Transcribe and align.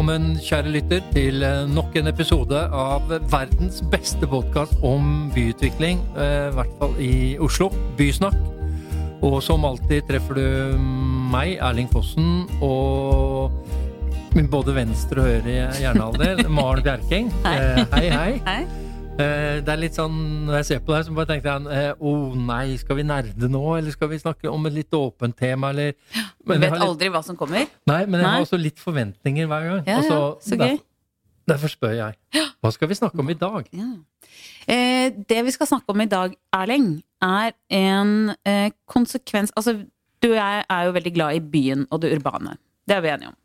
Velkommen, 0.00 0.38
kjære 0.40 0.70
lytter, 0.72 1.02
til 1.12 1.42
eh, 1.44 1.66
nok 1.68 1.92
en 2.00 2.06
episode 2.08 2.56
av 2.72 3.10
verdens 3.28 3.82
beste 3.92 4.24
podkast 4.24 4.78
om 4.80 5.26
byutvikling. 5.34 6.00
eh, 6.16 6.46
I 6.48 6.54
hvert 6.56 6.70
fall 6.80 6.94
i 7.04 7.36
Oslo. 7.36 7.68
Bysnakk. 7.98 8.38
Og 9.20 9.42
som 9.44 9.66
alltid 9.68 10.08
treffer 10.08 10.40
du 10.40 10.78
meg, 10.80 11.58
Erling 11.60 11.92
Fossen, 11.92 12.46
og 12.64 13.52
min 14.32 14.48
både 14.48 14.72
venstre 14.78 15.20
og 15.20 15.28
høyre 15.34 15.68
hjernehalvdel, 15.82 16.46
Maren 16.48 16.86
Bjerking. 16.88 17.28
Hei, 17.44 17.58
Hei, 17.92 18.08
hei. 18.08 18.32
Hei. 18.48 18.89
Eh, 19.18 19.60
Det 19.60 19.68
er 19.68 19.80
litt 19.80 19.96
sånn, 19.96 20.14
Når 20.46 20.60
jeg 20.60 20.66
ser 20.68 20.82
på 20.84 20.94
deg, 20.94 21.04
så 21.08 21.14
bare 21.16 21.28
tenkte 21.28 21.52
jeg 21.52 21.66
eh, 21.76 21.90
oh, 22.00 22.34
nei, 22.38 22.76
skal 22.80 22.96
vi 23.00 23.04
nerde 23.06 23.50
nå? 23.52 23.62
Eller 23.78 23.92
skal 23.94 24.08
vi 24.12 24.18
snakke 24.22 24.48
om 24.50 24.68
et 24.70 24.76
litt 24.78 24.94
åpent 24.96 25.36
tema? 25.36 25.70
Eller 25.74 25.92
Du 26.14 26.54
vet 26.54 26.62
litt- 26.64 26.80
aldri 26.86 27.10
hva 27.12 27.22
som 27.24 27.36
kommer. 27.36 27.66
Nei, 27.90 28.04
men 28.06 28.20
jeg 28.20 28.28
har 28.28 28.44
også 28.46 28.60
litt 28.60 28.78
forventninger 28.80 29.46
hver 29.50 29.66
gang. 29.68 29.82
Ja, 29.86 29.98
ja, 30.00 30.20
så 30.40 30.56
gøy. 30.56 30.78
Derfor, 30.78 30.80
derfor 31.52 31.68
spør 31.74 31.94
jeg. 31.98 32.16
Hva 32.62 32.72
skal 32.72 32.88
vi 32.88 32.94
snakke 32.98 33.18
om 33.20 33.30
i 33.30 33.34
dag? 33.34 33.68
Ja. 33.72 33.90
Eh, 34.70 35.10
det 35.28 35.44
vi 35.44 35.50
skal 35.56 35.66
snakke 35.66 35.90
om 35.92 36.00
i 36.00 36.06
dag, 36.10 36.34
Erling, 36.54 37.02
er 37.20 37.52
en 37.70 38.34
eh, 38.46 38.70
konsekvens 38.88 39.50
Altså, 39.56 39.74
du 40.22 40.28
og 40.30 40.36
jeg 40.36 40.64
er 40.70 40.84
jo 40.86 40.92
veldig 40.96 41.12
glad 41.14 41.34
i 41.36 41.40
byen 41.40 41.86
og 41.90 42.00
det 42.00 42.14
urbane. 42.16 42.56
Det 42.88 42.96
er 42.96 43.00
vi 43.04 43.08
enige 43.12 43.28
om. 43.28 43.36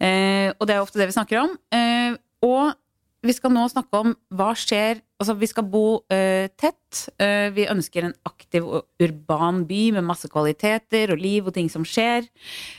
Eh, 0.00 0.52
og 0.58 0.66
det 0.66 0.74
er 0.76 0.80
ofte 0.82 0.98
det 1.00 1.08
vi 1.08 1.16
snakker 1.16 1.40
om. 1.40 1.56
Eh, 1.72 2.16
og 2.44 2.74
vi 3.24 3.34
skal 3.34 3.52
nå 3.54 3.64
snakke 3.72 4.04
om 4.04 4.14
hva 4.34 4.52
skjer 4.58 5.02
Altså, 5.24 5.38
vi 5.40 5.46
skal 5.48 5.64
bo 5.70 5.86
uh, 6.12 6.46
tett. 6.60 7.04
Uh, 7.16 7.48
vi 7.54 7.64
ønsker 7.70 8.04
en 8.04 8.16
aktiv 8.28 8.66
og 8.66 8.90
urban 9.00 9.62
by 9.64 9.94
med 9.96 10.04
masse 10.04 10.28
kvaliteter 10.28 11.14
og 11.14 11.22
liv 11.22 11.46
og 11.48 11.54
ting 11.56 11.70
som 11.72 11.86
skjer. 11.88 12.26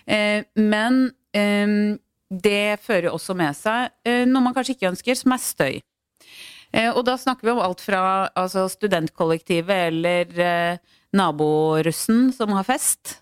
Uh, 0.06 0.44
men 0.60 1.08
um, 1.34 1.96
det 2.30 2.78
fører 2.84 3.10
også 3.16 3.34
med 3.40 3.58
seg 3.58 3.96
noe 4.28 4.44
man 4.46 4.54
kanskje 4.54 4.76
ikke 4.76 4.92
ønsker, 4.92 5.18
som 5.18 5.34
er 5.34 5.42
støy. 5.42 5.76
Og 6.76 7.02
da 7.08 7.14
snakker 7.22 7.48
vi 7.48 7.54
om 7.54 7.62
alt 7.64 7.82
fra 7.86 8.02
altså, 8.36 8.66
studentkollektivet 8.68 9.88
eller 9.94 10.80
naborussen 11.16 12.34
som 12.36 12.52
har 12.58 12.66
fest, 12.68 13.20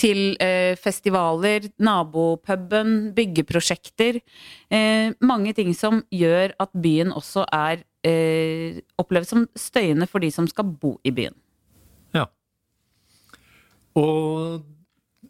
til 0.00 0.34
eh, 0.40 0.72
festivaler, 0.80 1.68
nabopuben, 1.82 3.12
byggeprosjekter. 3.16 4.20
Eh, 4.72 5.12
mange 5.20 5.54
ting 5.56 5.74
som 5.76 6.02
gjør 6.14 6.56
at 6.62 6.72
byen 6.72 7.12
også 7.12 7.44
er 7.52 7.84
eh, 8.06 8.80
oppleves 9.00 9.32
som 9.32 9.46
støyende 9.58 10.08
for 10.08 10.24
de 10.24 10.32
som 10.32 10.48
skal 10.48 10.72
bo 10.80 10.96
i 11.04 11.12
byen. 11.14 11.36
Ja. 12.16 12.26
Og 13.98 14.62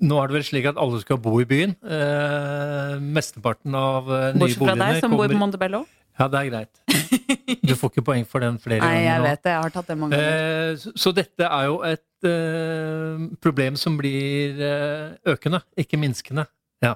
nå 0.01 0.17
er 0.17 0.31
det 0.31 0.39
vel 0.39 0.47
slik 0.47 0.69
at 0.71 0.79
alle 0.81 1.01
skal 1.03 1.19
bo 1.21 1.35
i 1.43 1.49
byen. 1.49 1.75
Eh, 1.85 2.95
mesteparten 3.03 3.75
av 3.77 4.09
eh, 4.09 4.29
nye 4.37 4.47
Bortsett 4.47 4.63
fra 4.63 4.77
deg, 4.79 5.01
som 5.03 5.13
bor 5.13 5.25
på 5.25 5.33
kommer 5.33 5.43
Montebello. 5.45 5.83
Ja, 6.21 6.27
det 6.29 6.37
er 6.43 6.51
greit. 6.53 7.61
Du 7.65 7.73
får 7.81 7.91
ikke 7.95 8.05
poeng 8.05 8.27
for 8.29 8.43
den 8.45 8.59
flere 8.61 8.83
ganger. 8.83 8.93
Nei, 8.99 9.05
jeg 9.07 9.21
nå. 9.23 9.25
vet 9.31 9.43
det. 9.47 9.53
Jeg 9.55 9.63
har 9.65 9.73
tatt 9.73 9.87
det 9.89 9.97
mange 9.99 10.17
ganger. 10.19 10.73
Eh, 10.73 10.77
så- 10.77 10.93
Så 11.01 11.13
dette 11.17 11.47
er 11.49 11.65
jo 11.67 11.79
et 11.83 12.29
eh, 12.29 13.29
problem 13.41 13.77
som 13.81 13.97
blir 13.97 14.61
eh, 14.61 15.17
økende, 15.33 15.63
ikke 15.81 15.97
minskende. 15.99 16.45
Ja. 16.83 16.95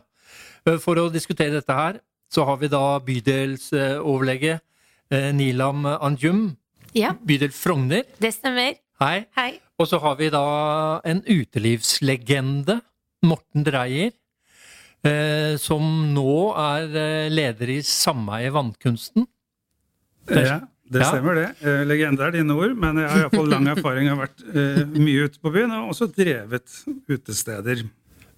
Eh, 0.67 0.77
For 0.79 0.95
å 1.01 1.11
diskutere 1.13 1.51
dette 1.57 1.73
her, 1.73 2.01
så 2.31 2.45
har 2.45 2.57
vi 2.61 2.69
da 2.69 2.99
bydelsoverlege 3.01 4.61
eh, 5.11 5.33
Nilam 5.33 5.87
Anjum, 5.87 6.57
Ja, 6.95 7.13
bydel 7.15 7.51
Frogner. 7.53 8.05
det 8.21 8.35
stemmer. 8.35 8.77
Hei. 9.01 9.25
Hei. 9.37 9.61
Og 9.79 9.89
så 9.89 9.99
har 10.01 10.15
vi 10.17 10.29
da 10.31 11.01
en 11.05 11.23
utelivslegende, 11.27 12.81
Morten 13.25 13.65
Dreyer, 13.65 14.13
eh, 14.13 14.13
som 15.61 15.83
nå 16.15 16.37
er 16.57 16.95
eh, 16.97 17.33
leder 17.33 17.75
i 17.77 17.81
Sameie 17.85 18.53
Vannkunsten. 18.55 19.27
Ja, 20.31 20.63
det 20.85 21.05
stemmer 21.09 21.37
det. 21.39 21.49
Eh, 21.65 21.83
Legende 21.89 22.25
er 22.27 22.35
dine 22.37 22.57
ord, 22.57 22.75
men 22.77 23.01
jeg 23.01 23.11
har 23.11 23.25
iallfall 23.25 23.51
lang 23.53 23.69
erfaring. 23.73 24.09
Jeg 24.09 24.15
har 24.15 24.23
vært 24.27 24.47
eh, 24.53 24.81
mye 25.01 25.29
ute 25.29 25.41
på 25.41 25.53
byen 25.55 25.73
og 25.79 25.93
også 25.95 26.09
drevet 26.13 26.81
utesteder. 27.09 27.85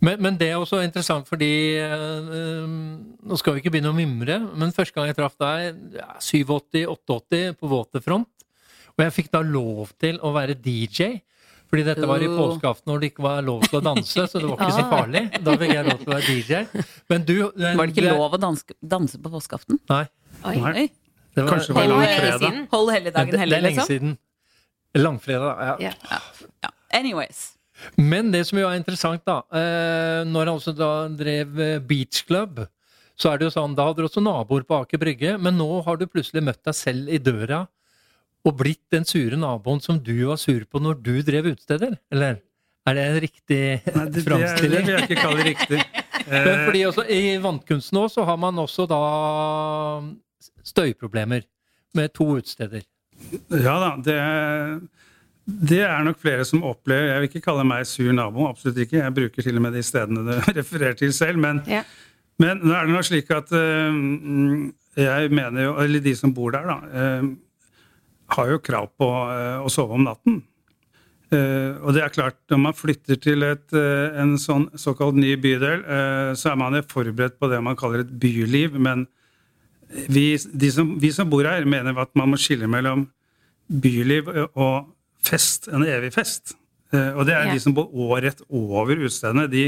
Men, 0.04 0.20
men 0.22 0.36
det 0.38 0.50
er 0.52 0.60
også 0.60 0.82
interessant 0.84 1.28
fordi 1.28 1.50
eh, 1.80 2.30
eh, 2.38 2.66
Nå 2.66 3.38
skal 3.40 3.56
vi 3.56 3.62
ikke 3.62 3.72
begynne 3.74 3.90
å 3.90 3.96
mimre, 3.96 4.38
men 4.54 4.74
første 4.76 4.94
gang 4.94 5.10
jeg 5.10 5.18
traff 5.18 5.38
deg, 5.40 5.80
ja, 5.96 6.10
87-88 6.20 7.56
på 7.58 7.70
Waterfront, 7.72 8.30
og 8.96 9.04
jeg 9.04 9.14
fikk 9.16 9.32
da 9.34 9.42
lov 9.44 9.90
til 10.00 10.20
å 10.24 10.30
være 10.36 10.56
DJ. 10.56 11.16
Fordi 11.66 11.82
dette 11.88 12.06
var 12.06 12.22
i 12.22 12.28
påskeaften 12.30 12.92
når 12.92 13.00
det 13.02 13.08
ikke 13.12 13.24
var 13.26 13.40
lov 13.46 13.64
til 13.66 13.80
å 13.80 13.82
danse, 13.82 14.26
så 14.30 14.38
det 14.42 14.50
var 14.50 14.60
ikke 14.60 14.76
så 14.76 14.84
farlig. 14.90 15.22
Da 15.42 15.56
fikk 15.58 15.72
jeg 15.74 15.88
lov 15.88 15.98
til 16.02 16.12
å 16.12 16.14
være 16.14 16.28
DJ. 16.28 16.84
Men 17.10 17.26
du 17.26 17.34
Var 17.42 17.80
det 17.82 17.88
ikke 17.96 18.06
lov 18.06 18.36
å 18.38 18.40
danse, 18.42 18.78
danse 18.94 19.20
på 19.22 19.32
påskeaften? 19.34 19.80
Nei. 19.90 20.04
Oi. 20.46 20.54
Oi. 20.60 20.86
Det 21.36 21.44
var, 21.44 21.50
Kanskje 21.52 21.74
det 21.74 21.76
var 21.76 21.90
langfredag. 21.90 22.46
Hold 22.46 22.70
Hold 22.72 22.92
det, 22.94 23.02
liksom. 23.10 23.30
det 23.34 23.40
er 23.42 23.50
lenge 23.50 23.66
liksom? 23.66 23.90
siden. 23.90 24.16
Langfredag, 24.96 25.66
ja. 25.66 25.90
Ja. 25.90 26.20
Ja. 26.64 26.70
Anyways. 26.96 27.42
Men 28.00 28.30
det 28.32 28.46
som 28.48 28.56
jo 28.60 28.68
er 28.70 28.78
interessant, 28.78 29.20
da 29.28 29.42
eh, 29.52 30.22
Når 30.24 30.46
han 30.48 30.54
også 30.54 30.72
da 30.72 30.90
drev 31.12 31.58
eh, 31.60 31.78
Beach 31.84 32.22
Club, 32.24 32.62
så 33.20 33.32
er 33.32 33.40
det 33.40 33.50
jo 33.50 33.52
sånn 33.52 33.74
Da 33.76 33.84
hadde 33.88 34.00
du 34.00 34.08
også 34.08 34.22
naboer 34.24 34.64
på 34.64 34.78
Aker 34.80 35.02
Brygge, 35.02 35.34
men 35.36 35.58
nå 35.60 35.68
har 35.84 36.00
du 36.00 36.06
plutselig 36.08 36.44
møtt 36.46 36.62
deg 36.64 36.76
selv 36.78 37.12
i 37.12 37.20
døra 37.20 37.66
og 38.46 38.54
blitt 38.60 38.82
den 38.94 39.04
sure 39.08 39.36
naboen 39.40 39.80
som 39.82 39.98
du 39.98 40.14
var 40.28 40.38
sur 40.38 40.62
på 40.70 40.78
når 40.82 41.00
du 41.02 41.14
drev 41.26 41.48
utesteder? 41.52 41.96
Eller 42.14 42.38
er 42.86 42.94
det 42.94 43.04
en 43.10 43.16
riktig 43.24 43.60
Nei, 43.96 44.04
det, 44.14 44.22
det, 44.22 44.36
det 44.62 44.68
vil 44.70 44.92
jeg 44.92 45.06
ikke 45.08 45.18
kalle 45.18 45.40
det 45.42 45.46
riktig. 45.48 45.80
Men 46.30 46.60
fordi 46.68 46.82
også 46.86 47.04
I 47.10 47.22
vannkunsten 47.42 47.98
òg 47.98 48.12
så 48.14 48.24
har 48.28 48.38
man 48.38 48.58
også 48.62 48.86
da 48.90 49.00
støyproblemer 50.66 51.44
med 51.96 52.12
to 52.14 52.26
utesteder. 52.38 52.84
Ja 53.50 53.74
da, 53.80 53.90
det 54.04 54.14
er, 54.20 54.74
det 55.46 55.80
er 55.86 56.02
nok 56.04 56.18
flere 56.20 56.44
som 56.44 56.64
opplever 56.68 57.06
Jeg 57.12 57.22
vil 57.22 57.28
ikke 57.30 57.44
kalle 57.46 57.64
meg 57.66 57.86
sur 57.88 58.10
nabo, 58.14 58.46
absolutt 58.50 58.78
ikke. 58.84 58.98
Jeg 59.00 59.14
bruker 59.16 59.46
til 59.46 59.56
og 59.58 59.64
med 59.66 59.76
de 59.78 59.82
stedene 59.86 60.24
du 60.26 60.34
refererer 60.60 60.98
til 60.98 61.14
selv. 61.16 61.40
Men, 61.42 61.62
Ja. 61.70 61.82
men 62.42 62.60
nå 62.62 62.74
er 62.76 62.86
det 62.90 62.94
nå 62.96 63.02
slik 63.06 63.30
at 63.34 63.50
mm, 63.50 64.66
jeg 65.00 65.30
mener 65.34 65.66
jo, 65.68 65.74
eller 65.82 66.04
de 66.04 66.14
som 66.18 66.34
bor 66.36 66.54
der, 66.54 66.66
da, 66.68 66.76
eh, 66.92 67.26
har 68.34 68.50
jo 68.50 68.62
krav 68.62 68.90
på 68.98 69.08
eh, 69.30 69.62
å 69.62 69.70
sove 69.72 69.96
om 69.96 70.06
natten. 70.06 70.40
Eh, 71.34 71.74
og 71.82 71.94
det 71.96 72.02
er 72.04 72.14
klart, 72.14 72.38
når 72.50 72.62
man 72.68 72.76
flytter 72.76 73.20
til 73.22 73.46
et, 73.46 73.66
eh, 73.74 74.18
en 74.22 74.36
sånn 74.40 74.68
såkalt 74.78 75.18
ny 75.18 75.34
bydel, 75.42 75.84
så 76.38 76.52
er 76.52 76.58
man 76.60 76.78
jo 76.78 76.84
forberedt 76.90 77.38
på 77.40 77.50
det 77.52 77.62
man 77.62 77.78
kaller 77.78 78.04
et 78.04 78.12
byliv. 78.22 78.78
Men 78.78 79.06
vi, 80.10 80.34
de 80.36 80.70
som, 80.74 80.96
vi 81.02 81.12
som 81.14 81.30
bor 81.30 81.46
her, 81.46 81.66
mener 81.68 81.96
at 82.02 82.14
man 82.18 82.32
må 82.32 82.40
skille 82.40 82.70
mellom 82.70 83.08
byliv 83.66 84.30
og 84.54 84.92
fest, 85.26 85.70
en 85.74 85.86
evig 85.86 86.12
fest. 86.14 86.54
Og 86.94 87.24
det 87.26 87.34
er 87.34 87.50
de 87.50 87.58
som 87.60 87.74
bor 87.74 87.90
året 87.90 88.38
over 88.46 89.00
utstedene, 89.02 89.48
De, 89.50 89.64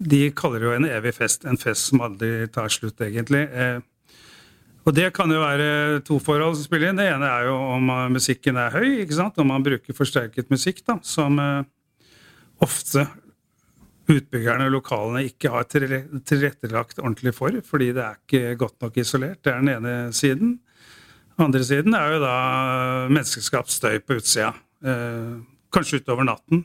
de 0.00 0.20
kaller 0.32 0.62
det 0.62 0.66
jo 0.66 0.76
en 0.78 0.88
evig 0.88 1.12
fest, 1.18 1.44
en 1.44 1.60
fest 1.60 1.90
som 1.90 2.00
aldri 2.00 2.48
tar 2.48 2.72
slutt, 2.72 3.00
egentlig. 3.04 3.44
Eh, 4.90 4.92
og 4.92 4.96
det 4.96 5.12
kan 5.14 5.30
jo 5.30 5.40
være 5.40 6.02
to 6.02 6.18
forhold 6.18 6.56
som 6.56 6.66
spiller 6.66 6.90
inn. 6.90 6.98
Det 6.98 7.08
ene 7.08 7.26
er 7.26 7.46
jo 7.48 7.56
om 7.76 7.90
eh, 7.90 8.08
musikken 8.10 8.56
er 8.56 8.74
høy, 8.74 9.02
ikke 9.04 9.18
sant? 9.18 9.38
om 9.38 9.46
man 9.48 9.62
bruker 9.62 9.94
forsterket 9.94 10.50
musikk, 10.50 10.84
da, 10.86 10.98
som 11.02 11.38
eh, 11.38 11.64
ofte 12.60 13.06
utbyggerne 14.10 14.66
og 14.66 14.74
lokalene 14.74 15.22
ikke 15.28 15.52
har 15.52 15.68
tilrettelagt 15.70 16.98
ordentlig 16.98 17.32
for, 17.36 17.54
fordi 17.62 17.92
det 17.94 18.02
er 18.02 18.18
ikke 18.18 18.56
godt 18.58 18.80
nok 18.82 18.98
isolert. 18.98 19.38
Det 19.44 19.52
er 19.52 19.60
den 19.62 19.70
ene 19.76 20.12
siden. 20.12 20.58
Den 21.36 21.46
Andre 21.46 21.62
siden 21.64 21.94
er 21.94 22.16
jo 22.16 22.24
da 22.24 22.34
menneskeskapt 23.08 23.70
støy 23.70 24.00
på 24.02 24.18
utsida. 24.18 24.50
Eh, 24.82 25.38
kanskje 25.70 26.02
utover 26.02 26.26
natten. 26.26 26.64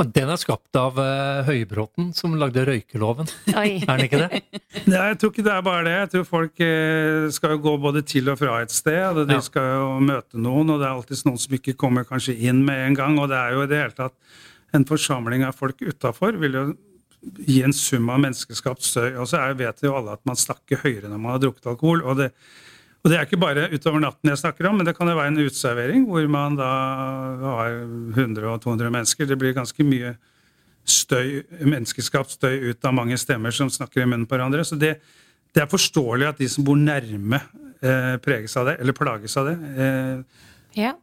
Den 0.00 0.30
er 0.32 0.38
skapt 0.40 0.76
av 0.78 0.96
uh, 0.98 1.42
Høybråten, 1.46 2.10
som 2.16 2.32
lagde 2.40 2.64
røykeloven. 2.66 3.28
Oi. 3.52 3.82
Er 3.86 4.00
den 4.00 4.06
ikke 4.06 4.20
det? 4.22 4.40
Nei, 4.88 5.02
jeg 5.12 5.18
tror 5.20 5.32
ikke 5.34 5.44
det 5.46 5.52
er 5.52 5.66
bare 5.66 5.84
det. 5.86 5.92
Jeg 5.98 6.10
tror 6.14 6.24
folk 6.30 6.62
uh, 6.64 7.26
skal 7.36 7.54
jo 7.56 7.60
gå 7.66 7.74
både 7.84 8.02
til 8.08 8.30
og 8.32 8.38
fra 8.40 8.56
et 8.64 8.72
sted. 8.74 9.18
og 9.20 9.28
De 9.28 9.36
Ja. 9.36 9.44
skal 9.44 9.68
jo 9.76 9.90
møte 10.02 10.40
noen, 10.40 10.72
og 10.72 10.80
det 10.80 10.88
er 10.88 10.94
alltid 10.96 11.22
noen 11.28 11.42
som 11.44 11.58
ikke 11.58 11.76
kommer 11.78 12.08
kanskje 12.08 12.38
inn 12.48 12.64
med 12.66 12.86
en 12.88 12.98
gang. 12.98 13.20
Og 13.20 13.28
det 13.30 13.38
er 13.38 13.52
jo 13.58 13.62
i 13.66 13.68
det 13.70 13.82
hele 13.84 13.98
tatt 14.00 14.16
en 14.72 14.88
forsamling 14.88 15.44
av 15.44 15.54
folk 15.58 15.82
utafor 15.84 16.38
vil 16.40 16.56
jo 16.56 16.64
gi 17.46 17.60
en 17.62 17.74
sum 17.76 18.08
av 18.10 18.22
menneskeskapt 18.24 18.82
støy. 18.82 19.12
Og 19.20 19.28
så 19.30 19.38
er, 19.44 19.58
vet 19.60 19.84
jo 19.84 19.92
alle 19.94 20.16
at 20.16 20.24
man 20.26 20.40
snakker 20.40 20.80
høyere 20.82 21.12
når 21.12 21.20
man 21.20 21.36
har 21.36 21.42
drukket 21.44 21.68
alkohol. 21.74 22.02
og 22.02 22.16
det 22.24 22.32
og 23.02 23.10
det 23.10 23.16
er 23.18 23.26
ikke 23.26 23.40
bare 23.42 23.64
utover 23.72 24.02
natten 24.02 24.30
jeg 24.30 24.38
snakker 24.38 24.68
om, 24.68 24.76
men 24.78 24.86
det 24.86 24.94
kan 24.94 25.08
jo 25.10 25.16
være 25.18 25.32
en 25.32 25.40
uteservering 25.42 26.04
hvor 26.06 26.26
man 26.30 26.54
da 26.58 26.68
har 27.42 27.72
100-200 28.14 28.92
mennesker. 28.94 29.26
Det 29.26 29.38
blir 29.40 29.56
ganske 29.56 29.86
mye 29.86 30.14
støy, 30.86 31.42
menneskeskapt 31.66 32.36
støy 32.38 32.70
ut 32.70 32.86
av 32.86 32.94
mange 32.94 33.18
stemmer 33.18 33.54
som 33.54 33.70
snakker 33.70 34.04
i 34.04 34.06
munnen 34.06 34.26
på 34.30 34.38
hverandre. 34.38 34.62
Så 34.66 34.78
det, 34.78 34.96
det 35.54 35.64
er 35.64 35.70
forståelig 35.70 36.30
at 36.30 36.42
de 36.42 36.48
som 36.50 36.66
bor 36.66 36.78
nærme, 36.78 37.42
eh, 37.82 38.16
preges 38.22 38.54
av 38.58 38.70
det, 38.70 38.78
eller 38.82 38.96
plages 38.98 39.36
av 39.40 39.50
det. 39.50 39.56
Eh, 39.76 40.44
Ja. 40.82 40.94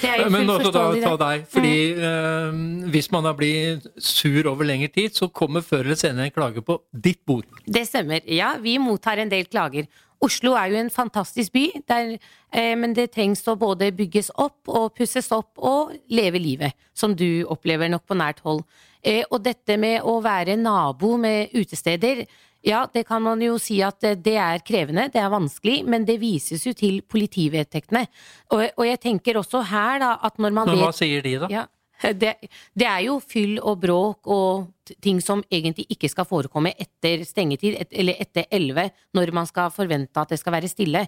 Det 0.00 0.08
er 0.08 0.22
jo 0.24 0.30
Men 0.32 0.48
også 0.48 0.70
da 0.72 0.82
ta 1.02 1.16
deg, 1.20 1.42
fordi 1.52 1.72
eh, 2.00 2.54
hvis 2.92 3.10
man 3.12 3.26
har 3.28 3.34
blitt 3.36 3.84
sur 4.00 4.48
over 4.48 4.64
lengre 4.64 4.88
tid, 4.88 5.12
så 5.12 5.28
kommer 5.28 5.60
før 5.64 5.84
eller 5.84 5.98
senere 6.00 6.30
en 6.30 6.32
klage 6.32 6.62
på 6.64 6.78
ditt 6.92 7.20
bord. 7.28 7.44
Det 7.66 7.84
stemmer. 7.88 8.24
Ja, 8.24 8.54
vi 8.62 8.78
mottar 8.80 9.20
en 9.20 9.28
del 9.32 9.44
klager. 9.44 9.84
Oslo 10.24 10.54
er 10.56 10.72
jo 10.72 10.80
en 10.80 10.90
fantastisk 10.92 11.52
by, 11.52 11.64
der, 11.88 12.16
eh, 12.52 12.72
men 12.78 12.94
det 12.96 13.10
trengs 13.14 13.44
å 13.48 13.56
både 13.60 13.90
bygges 13.96 14.30
opp 14.34 14.68
og 14.68 14.94
pusses 14.96 15.28
opp 15.34 15.58
og 15.58 15.92
leve 16.08 16.40
livet, 16.40 16.76
som 16.94 17.14
du 17.14 17.44
opplever 17.52 17.90
nok 17.92 18.06
på 18.08 18.16
nært 18.16 18.40
hold. 18.46 18.64
Eh, 19.04 19.24
og 19.30 19.42
dette 19.44 19.76
med 19.78 20.02
å 20.02 20.18
være 20.24 20.56
nabo 20.56 21.16
med 21.20 21.52
utesteder, 21.54 22.24
ja, 22.66 22.86
det 22.90 23.04
kan 23.06 23.22
man 23.22 23.42
jo 23.44 23.58
si 23.62 23.78
at 23.84 24.02
eh, 24.04 24.16
det 24.18 24.34
er 24.42 24.64
krevende, 24.66 25.06
det 25.12 25.20
er 25.22 25.30
vanskelig, 25.30 25.82
men 25.86 26.06
det 26.08 26.18
vises 26.22 26.64
jo 26.66 26.72
til 26.74 27.02
politivedtektene. 27.06 28.06
Og, 28.50 28.64
og 28.74 28.84
jeg 28.88 29.02
tenker 29.04 29.38
også 29.38 29.62
her 29.70 30.00
da, 30.02 30.16
at 30.26 30.40
når 30.42 30.56
man 30.56 30.72
Men 30.72 30.80
hva 30.80 30.90
vet 30.90 30.98
sier 31.04 31.22
de, 31.22 31.36
da? 31.44 31.50
ja, 31.52 31.66
det, 32.20 32.34
det 32.76 32.88
er 32.88 33.04
jo 33.06 33.18
fyll 33.24 33.56
og 33.62 33.80
bråk 33.82 34.30
og 34.32 34.92
ting 35.02 35.20
som 35.24 35.42
egentlig 35.50 35.86
ikke 35.90 36.10
skal 36.10 36.28
forekomme 36.28 36.72
etter 36.78 37.24
stengetid, 37.26 37.78
et, 37.80 37.90
eller 37.90 38.20
etter 38.22 38.46
elleve, 38.54 38.90
når 39.16 39.32
man 39.34 39.48
skal 39.48 39.72
forvente 39.74 40.20
at 40.20 40.32
det 40.32 40.40
skal 40.40 40.54
være 40.56 40.70
stille. 40.70 41.06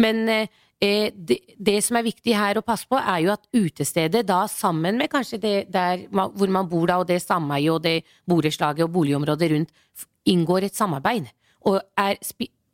Men 0.00 0.22
eh, 0.32 0.60
eh, 0.80 1.10
det, 1.14 1.40
det 1.58 1.78
som 1.86 2.00
er 2.00 2.08
viktig 2.08 2.34
her 2.36 2.58
å 2.58 2.64
passe 2.66 2.88
på, 2.90 2.98
er 2.98 3.26
jo 3.26 3.34
at 3.34 3.46
utestedet 3.54 4.24
da 4.28 4.42
sammen 4.50 4.98
med 5.00 5.12
kanskje 5.12 5.40
det 5.42 5.56
der 5.72 6.06
hvor 6.10 6.50
man 6.52 6.70
bor 6.70 6.88
da, 6.90 7.00
og 7.02 7.10
det 7.10 7.20
sameiet 7.22 7.74
og 7.74 7.84
det 7.86 8.00
borettslaget 8.28 8.86
og 8.86 8.94
boligområdet 8.96 9.52
rundt, 9.54 9.76
inngår 10.28 10.68
et 10.68 10.76
samarbeid. 10.76 11.30
Og 11.68 11.80
er, 11.98 12.16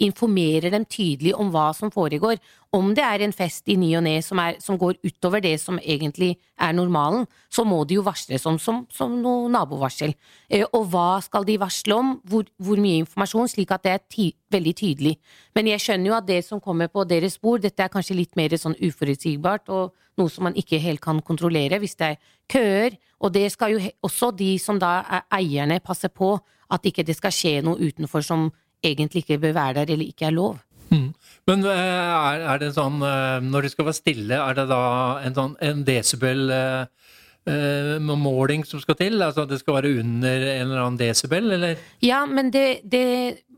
informerer 0.02 0.70
dem 0.72 0.84
tydelig 0.84 1.32
om 1.37 1.50
hva 1.52 1.70
som 1.76 1.90
foregår. 1.93 2.37
Om 2.76 2.90
det 2.96 3.04
er 3.04 3.22
en 3.25 3.32
fest 3.32 3.69
i 3.72 3.76
ny 3.81 3.94
og 3.96 4.04
ne 4.04 4.19
som, 4.25 4.40
som 4.60 4.76
går 4.76 4.98
utover 5.06 5.40
det 5.40 5.54
som 5.62 5.78
egentlig 5.81 6.34
er 6.60 6.75
normalen, 6.76 7.25
så 7.48 7.64
må 7.64 7.78
det 7.88 7.96
jo 7.96 8.04
varsles 8.04 8.44
om 8.48 8.58
som, 8.60 8.82
som 8.93 9.14
noe 9.22 9.48
nabovarsel. 9.52 10.12
Eh, 10.50 10.66
og 10.66 10.90
hva 10.93 11.22
skal 11.25 11.46
de 11.48 11.56
varsle 11.62 11.96
om? 11.96 12.16
Hvor, 12.28 12.44
hvor 12.60 12.82
mye 12.82 13.00
informasjon? 13.04 13.48
Slik 13.54 13.72
at 13.72 13.87
det 13.87 13.94
er 13.94 14.02
ty 14.04 14.31
veldig 14.52 14.75
tydelig. 14.76 15.14
Men 15.56 15.70
jeg 15.72 15.84
skjønner 15.87 16.10
jo 16.10 16.19
at 16.19 16.28
det 16.28 16.42
som 16.44 16.60
kommer 16.60 16.92
på 16.92 17.06
deres 17.08 17.38
bord, 17.40 17.64
dette 17.64 17.82
er 17.82 17.92
kanskje 17.92 18.19
litt 18.19 18.37
mer 18.37 18.52
sånn 18.60 18.76
uforutsigbart, 18.76 19.72
og 19.72 19.96
noe 20.20 20.32
som 20.32 20.46
man 20.49 20.56
ikke 20.56 20.81
helt 20.81 21.02
kan 21.04 21.22
kontrollere 21.25 21.81
hvis 21.81 21.96
det 22.00 22.12
er 22.12 22.20
køer. 22.52 23.00
Og 23.25 23.32
det 23.32 23.49
skal 23.54 23.72
jo 23.76 23.81
også 24.04 24.31
de 24.37 24.52
som 24.60 24.81
da 24.81 24.99
er 25.00 25.26
eierne 25.38 25.81
passe 25.84 26.12
på, 26.12 26.34
at 26.72 26.87
ikke 26.88 27.04
det 27.06 27.16
skal 27.16 27.34
skje 27.34 27.60
noe 27.64 27.78
utenfor 27.78 28.25
som 28.26 28.49
egentlig 28.84 29.25
ikke 29.25 29.40
bør 29.43 29.56
være 29.56 29.81
der, 29.81 29.93
eller 29.93 30.06
ikke 30.06 30.28
er 30.28 30.37
lov. 30.37 30.56
Mm. 30.90 31.11
Men 31.50 31.64
eh, 31.67 31.76
er, 31.76 32.44
er 32.46 32.61
det 32.62 32.69
sånn 32.76 33.00
eh, 33.02 33.40
Når 33.43 33.67
det 33.67 33.73
skal 33.73 33.88
være 33.88 33.99
stille, 33.99 34.37
er 34.38 34.55
det 34.55 34.69
da 34.70 34.82
en 35.26 35.34
sånn 35.34 35.56
en 35.67 35.81
desibel 35.87 36.52
eh, 36.55 36.84
eh, 37.50 37.96
måling 37.99 38.62
som 38.67 38.82
skal 38.82 38.99
til? 39.00 39.19
Altså 39.19 39.46
at 39.46 39.50
det 39.50 39.58
skal 39.62 39.81
være 39.81 39.96
under 40.02 40.46
en 40.52 40.69
eller 40.69 40.84
annen 40.84 41.00
desibel, 41.00 41.50
eller? 41.58 41.82
Ja, 42.06 42.23
men 42.31 42.52
det, 42.55 42.84
det 42.87 43.02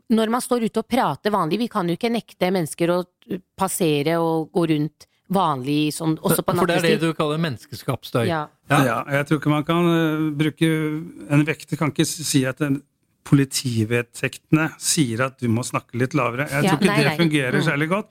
Når 0.09 0.33
man 0.33 0.41
står 0.41 0.65
ute 0.65 0.81
og 0.81 0.89
prater 0.89 1.33
vanlig, 1.33 1.61
vi 1.61 1.69
kan 1.71 1.89
jo 1.89 1.97
ikke 1.99 2.13
nekte 2.13 2.51
mennesker 2.53 2.95
å 2.95 3.03
passere 3.57 4.17
og 4.17 4.49
gå 4.55 4.65
rundt 4.73 5.05
vanlig 5.29 5.91
sånn, 5.93 6.15
også 6.25 6.41
på 6.41 6.55
For 6.57 6.69
det 6.69 6.79
er 6.79 6.87
det 6.95 7.11
du 7.11 7.11
kaller 7.13 7.37
menneskeskapt 7.37 8.09
støy. 8.09 8.23
Ja. 8.25 8.47
Ja. 8.71 8.79
Ja, 8.85 8.95
jeg 9.19 9.27
tror 9.29 9.37
ikke 9.39 9.51
man 9.53 9.65
kan 9.65 9.85
bruke 10.37 10.67
En 11.29 11.41
vekter 11.45 11.77
kan 11.77 11.89
ikke 11.89 12.05
si 12.05 12.43
at 12.49 12.61
en 12.65 12.81
politivedtektene 13.27 14.69
sier 14.81 15.21
at 15.27 15.39
du 15.41 15.47
må 15.51 15.63
snakke 15.67 15.97
litt 15.99 16.13
lavere. 16.17 16.47
Jeg 16.49 16.63
Ja, 16.63 16.71
tror 16.71 16.79
ikke 16.79 16.87
nei, 16.91 17.03
det 17.03 17.05
nei. 17.11 17.17
fungerer 17.17 17.57
Mm. 17.59 17.65
særlig 17.67 17.89
godt. 17.89 18.07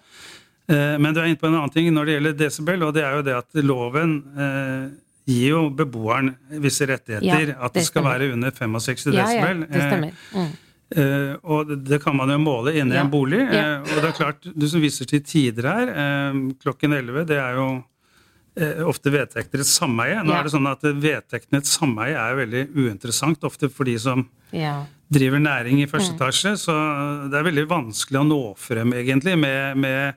Eh, 0.69 0.99
Men 0.99 1.15
du 1.15 1.21
er 1.21 1.25
inne 1.27 1.37
på 1.41 1.47
en 1.49 1.55
annen 1.55 1.71
ting 1.73 1.93
når 1.95 2.05
det 2.07 2.15
gjelder 2.21 2.37
desibel, 2.37 2.83
og 2.83 2.95
det 2.95 3.03
er 3.05 3.17
jo 3.17 3.23
det 3.23 3.35
at 3.35 3.65
loven 3.65 4.23
eh, 4.39 4.89
gir 5.27 5.49
jo 5.51 5.71
beboeren 5.71 6.37
visse 6.61 6.87
rettigheter. 6.87 7.23
Ja, 7.57 7.65
at 7.65 7.73
det 7.73 7.81
det 7.81 7.87
skal 7.87 8.03
være 8.05 8.33
under 8.33 8.51
65 8.51 9.13
ja, 9.15 9.31
ja, 9.33 9.55
det 9.55 9.83
stemmer. 9.83 10.13
Mm. 10.35 10.53
Eh, 10.91 11.37
og 11.45 11.85
det- 11.85 12.03
kan 12.03 12.17
man 12.17 12.29
jo 12.31 12.39
måle 12.39 12.75
inne 12.75 12.95
i 12.95 12.97
en 12.99 13.11
bolig. 13.11 13.41
Eh, 13.41 13.81
og 13.81 13.87
det 13.87 14.05
er 14.05 14.13
klart, 14.13 14.41
du 14.59 14.69
som 14.69 14.81
viser 14.81 15.05
til 15.07 15.21
tider 15.21 15.63
her, 15.63 16.33
klokken 16.63 16.93
11, 16.97 17.25
det 17.27 17.37
er 17.37 17.55
jo 17.57 17.85
ofte 18.87 19.11
vedtekter 19.15 19.59
i 19.59 19.65
et 19.65 19.71
sameie. 19.71 20.23
Nå 20.25 20.33
Ja. 20.33 20.41
er 20.41 20.43
det 20.45 20.53
sånn 20.53 20.71
at 20.71 20.83
vedtektene 20.83 21.59
i 21.59 21.63
et 21.63 21.67
sameie 21.67 22.15
er 22.17 22.37
veldig 22.37 22.65
uinteressant, 22.75 23.41
ofte 23.45 23.71
for 23.71 23.85
de 23.85 23.99
som 23.99 24.29
Ja. 24.53 24.85
driver 25.11 25.39
næring 25.39 25.81
i 25.81 25.87
Mm. 25.87 25.91
første 25.91 26.17
etasje. 26.17 26.57
Så 26.59 27.31
det 27.31 27.39
er 27.39 27.45
veldig 27.51 27.67
vanskelig 27.69 28.21
å 28.21 28.27
nå 28.27 28.57
frem, 28.57 28.93
egentlig, 28.93 29.39
med, 29.39 29.77
med 29.77 30.15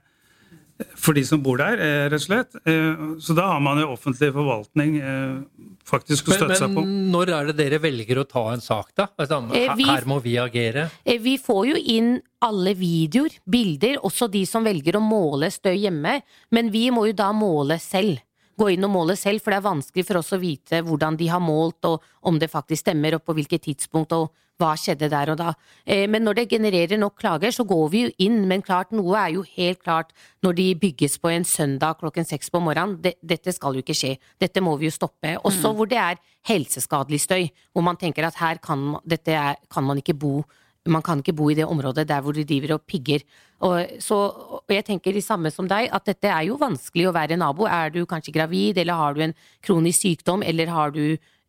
for 0.96 1.14
de 1.14 1.22
som 1.24 1.40
bor 1.44 1.58
der, 1.58 1.78
eh, 1.78 2.10
rett 2.10 2.14
og 2.14 2.20
slett. 2.22 2.56
Eh, 2.66 3.20
Så 3.20 3.36
da 3.36 3.52
har 3.52 3.60
man 3.62 3.78
jo 3.78 3.88
offentlig 3.96 4.32
forvaltning 4.34 4.98
eh, 5.00 5.44
faktisk 5.86 6.26
å 6.26 6.30
Men, 6.30 6.40
støtte 6.40 6.58
seg 6.58 6.74
på. 6.74 6.82
men 6.84 7.12
når 7.12 7.30
er 7.30 7.46
det 7.52 7.58
dere 7.58 7.80
velger 7.80 8.18
å 8.18 8.28
ta 8.28 8.50
en 8.52 8.60
sak, 8.62 8.88
da? 8.96 9.08
Altså, 9.20 9.54
Eh, 9.54 9.68
her, 9.68 9.76
vi- 9.76 9.84
her 9.86 10.02
må 10.06 10.20
vi 10.24 10.34
agere. 10.38 10.90
Eh, 11.06 11.20
Vi 11.20 11.38
får 11.38 11.68
jo 11.68 11.76
inn 11.76 12.22
alle 12.42 12.74
videoer, 12.74 13.30
bilder, 13.48 13.98
også 14.04 14.32
de 14.32 14.44
som 14.46 14.64
velger 14.64 14.94
å 14.94 15.02
måle 15.08 15.52
støy 15.52 15.78
hjemme, 15.84 16.24
men 16.52 16.72
vi 16.72 16.90
må 16.90 17.06
jo 17.06 17.14
da 17.14 17.32
måle 17.32 17.80
selv. 17.80 18.20
Gå 18.58 18.74
inn 18.74 18.86
og 18.88 18.94
måle 18.94 19.16
selv, 19.20 19.42
for 19.42 19.54
det 19.54 19.62
er 19.62 19.70
vanskelig 19.70 20.06
for 20.08 20.20
oss 20.20 20.34
å 20.36 20.42
vite 20.42 20.82
hvordan 20.86 21.18
de 21.20 21.28
har 21.32 21.42
målt, 21.44 21.86
og 21.88 22.02
om 22.28 22.40
det 22.40 22.52
faktisk 22.52 22.86
stemmer, 22.86 23.16
og 23.16 23.26
på 23.26 23.36
hvilket 23.38 23.68
tidspunkt, 23.70 24.14
og 24.18 24.32
hva 24.62 24.76
skjedde 24.78 25.10
der 25.10 25.32
og 25.34 25.40
da. 25.40 25.54
Eh, 25.86 26.08
Men 26.08 26.24
når 26.24 26.42
det 26.42 26.50
genererer 26.52 27.00
nok 27.00 27.18
klager, 27.18 27.52
så 27.52 27.66
går 27.66 27.90
vi 27.90 28.04
jo 28.06 28.12
inn, 28.20 28.48
men 28.48 28.62
klart, 28.62 28.92
noe 28.92 29.18
er 29.18 29.34
jo 29.36 29.44
helt 29.58 29.82
klart 29.82 30.14
når 30.44 30.58
de 30.60 30.68
bygges 30.76 31.18
på 31.18 31.32
en 31.32 31.48
søndag 31.48 31.98
klokken 32.00 32.28
seks 32.28 32.50
på 32.54 32.62
morgenen. 32.62 33.00
Dette 33.02 33.54
skal 33.54 33.74
jo 33.74 33.82
ikke 33.82 33.98
skje. 33.98 34.18
Dette 34.40 34.62
må 34.62 34.78
vi 34.78 34.90
jo 34.90 34.96
stoppe. 34.96 35.38
Også 35.42 35.74
hvor 35.74 35.90
det 35.90 35.98
er 35.98 36.22
helseskadelig 36.48 37.22
støy, 37.26 37.50
hvor 37.74 37.86
man 37.86 37.98
tenker 37.98 38.28
at 38.28 38.38
her 38.42 38.62
kan, 38.62 38.98
dette 39.06 39.34
er, 39.34 39.56
kan 39.72 39.84
man 39.84 39.98
ikke 39.98 40.18
bo 40.18 40.44
man 40.90 41.04
kan 41.06 41.20
ikke 41.22 41.36
bo 41.38 41.50
i 41.52 41.58
det 41.58 41.68
området 41.68 42.08
der 42.10 42.22
hvor 42.22 42.34
de 42.34 42.46
driver 42.48 42.76
og 42.76 42.86
pigger. 42.90 43.22
Og, 43.62 43.86
så, 44.02 44.18
og 44.58 44.74
jeg 44.74 44.86
tenker 44.88 45.14
det 45.14 45.24
samme 45.24 45.52
som 45.54 45.68
deg, 45.70 45.90
at 45.94 46.08
dette 46.10 46.32
er 46.32 46.48
jo 46.48 46.58
vanskelig 46.62 47.10
å 47.10 47.14
være 47.14 47.38
nabo. 47.38 47.68
Er 47.70 47.94
du 47.94 48.06
kanskje 48.10 48.34
gravid, 48.34 48.80
eller 48.82 48.98
har 48.98 49.14
du 49.14 49.22
en 49.28 49.36
kronisk 49.62 50.02
sykdom, 50.02 50.42
eller 50.42 50.72
har 50.74 50.94
du 50.96 51.04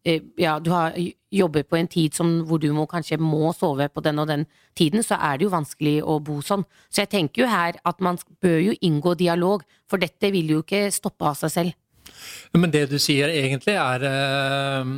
eh, 0.05 0.21
ja, 0.37 0.59
du 0.61 0.71
har, 0.75 0.97
jobber 1.33 1.65
på 1.65 1.79
en 1.79 1.89
tid 1.89 2.13
som, 2.15 2.43
hvor 2.45 2.61
du 2.61 2.69
må, 2.77 2.85
kanskje 2.91 3.17
må 3.21 3.55
sove 3.57 3.89
på 3.89 4.05
den 4.05 4.21
og 4.21 4.29
den 4.29 4.45
tiden, 4.77 5.05
så 5.07 5.17
er 5.17 5.39
det 5.39 5.49
jo 5.49 5.55
vanskelig 5.55 5.95
å 6.05 6.19
bo 6.21 6.43
sånn. 6.45 6.67
Så 6.93 7.07
jeg 7.07 7.13
tenker 7.15 7.47
jo 7.47 7.49
her 7.49 7.81
at 7.89 8.05
man 8.05 8.21
bør 8.45 8.59
jo 8.61 8.77
inngå 8.85 9.15
dialog, 9.17 9.65
for 9.89 10.03
dette 10.03 10.33
vil 10.35 10.59
jo 10.59 10.61
ikke 10.67 10.91
stoppe 10.93 11.31
av 11.31 11.41
seg 11.41 11.55
selv. 11.57 11.79
Men 12.53 12.73
det 12.75 12.91
du 12.91 12.99
sier 13.01 13.33
egentlig 13.33 13.79
er 13.81 14.05
eh, 14.05 14.93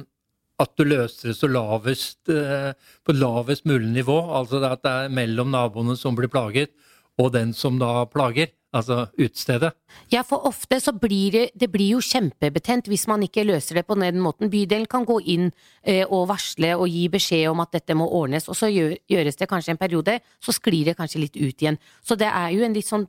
at 0.62 0.74
du 0.78 0.84
løser 0.86 1.32
det 1.32 1.36
så 1.38 1.48
lavest, 1.50 2.28
eh, 2.30 2.72
på 3.04 3.14
lavest 3.16 3.64
mulig 3.66 3.90
nivå. 3.90 4.18
Altså 4.38 4.62
at 4.64 4.82
det 4.84 4.92
er 4.92 5.14
mellom 5.14 5.50
naboene 5.50 5.96
som 5.98 6.14
blir 6.14 6.30
plaget, 6.30 6.70
og 7.18 7.32
den 7.34 7.52
som 7.52 7.78
da 7.78 8.04
plager. 8.06 8.52
Altså 8.74 9.04
utestedet. 9.14 9.70
Ja, 10.10 10.24
for 10.26 10.48
ofte 10.48 10.80
så 10.82 10.90
blir 10.98 11.30
det, 11.30 11.42
det 11.54 11.68
blir 11.70 11.92
jo 11.94 12.00
kjempebetent 12.02 12.88
hvis 12.90 13.04
man 13.06 13.22
ikke 13.22 13.44
løser 13.46 13.78
det 13.78 13.84
på 13.86 13.94
den 13.94 14.18
måten. 14.18 14.50
Bydelen 14.50 14.88
kan 14.90 15.06
gå 15.06 15.20
inn 15.30 15.52
eh, 15.86 16.02
og 16.02 16.26
varsle 16.32 16.72
og 16.74 16.88
gi 16.90 17.04
beskjed 17.12 17.52
om 17.52 17.62
at 17.62 17.70
dette 17.76 17.94
må 17.94 18.08
ordnes, 18.10 18.48
og 18.50 18.58
så 18.58 18.72
gjøres 18.74 19.38
det 19.38 19.46
kanskje 19.46 19.76
en 19.76 19.78
periode, 19.78 20.18
så 20.42 20.56
sklir 20.56 20.90
det 20.90 20.96
kanskje 20.98 21.22
litt 21.22 21.38
ut 21.38 21.54
igjen. 21.54 21.78
Så 22.02 22.18
det 22.18 22.26
er 22.26 22.50
jo 22.50 22.66
en 22.66 22.74
litt 22.74 22.90
sånn 22.90 23.06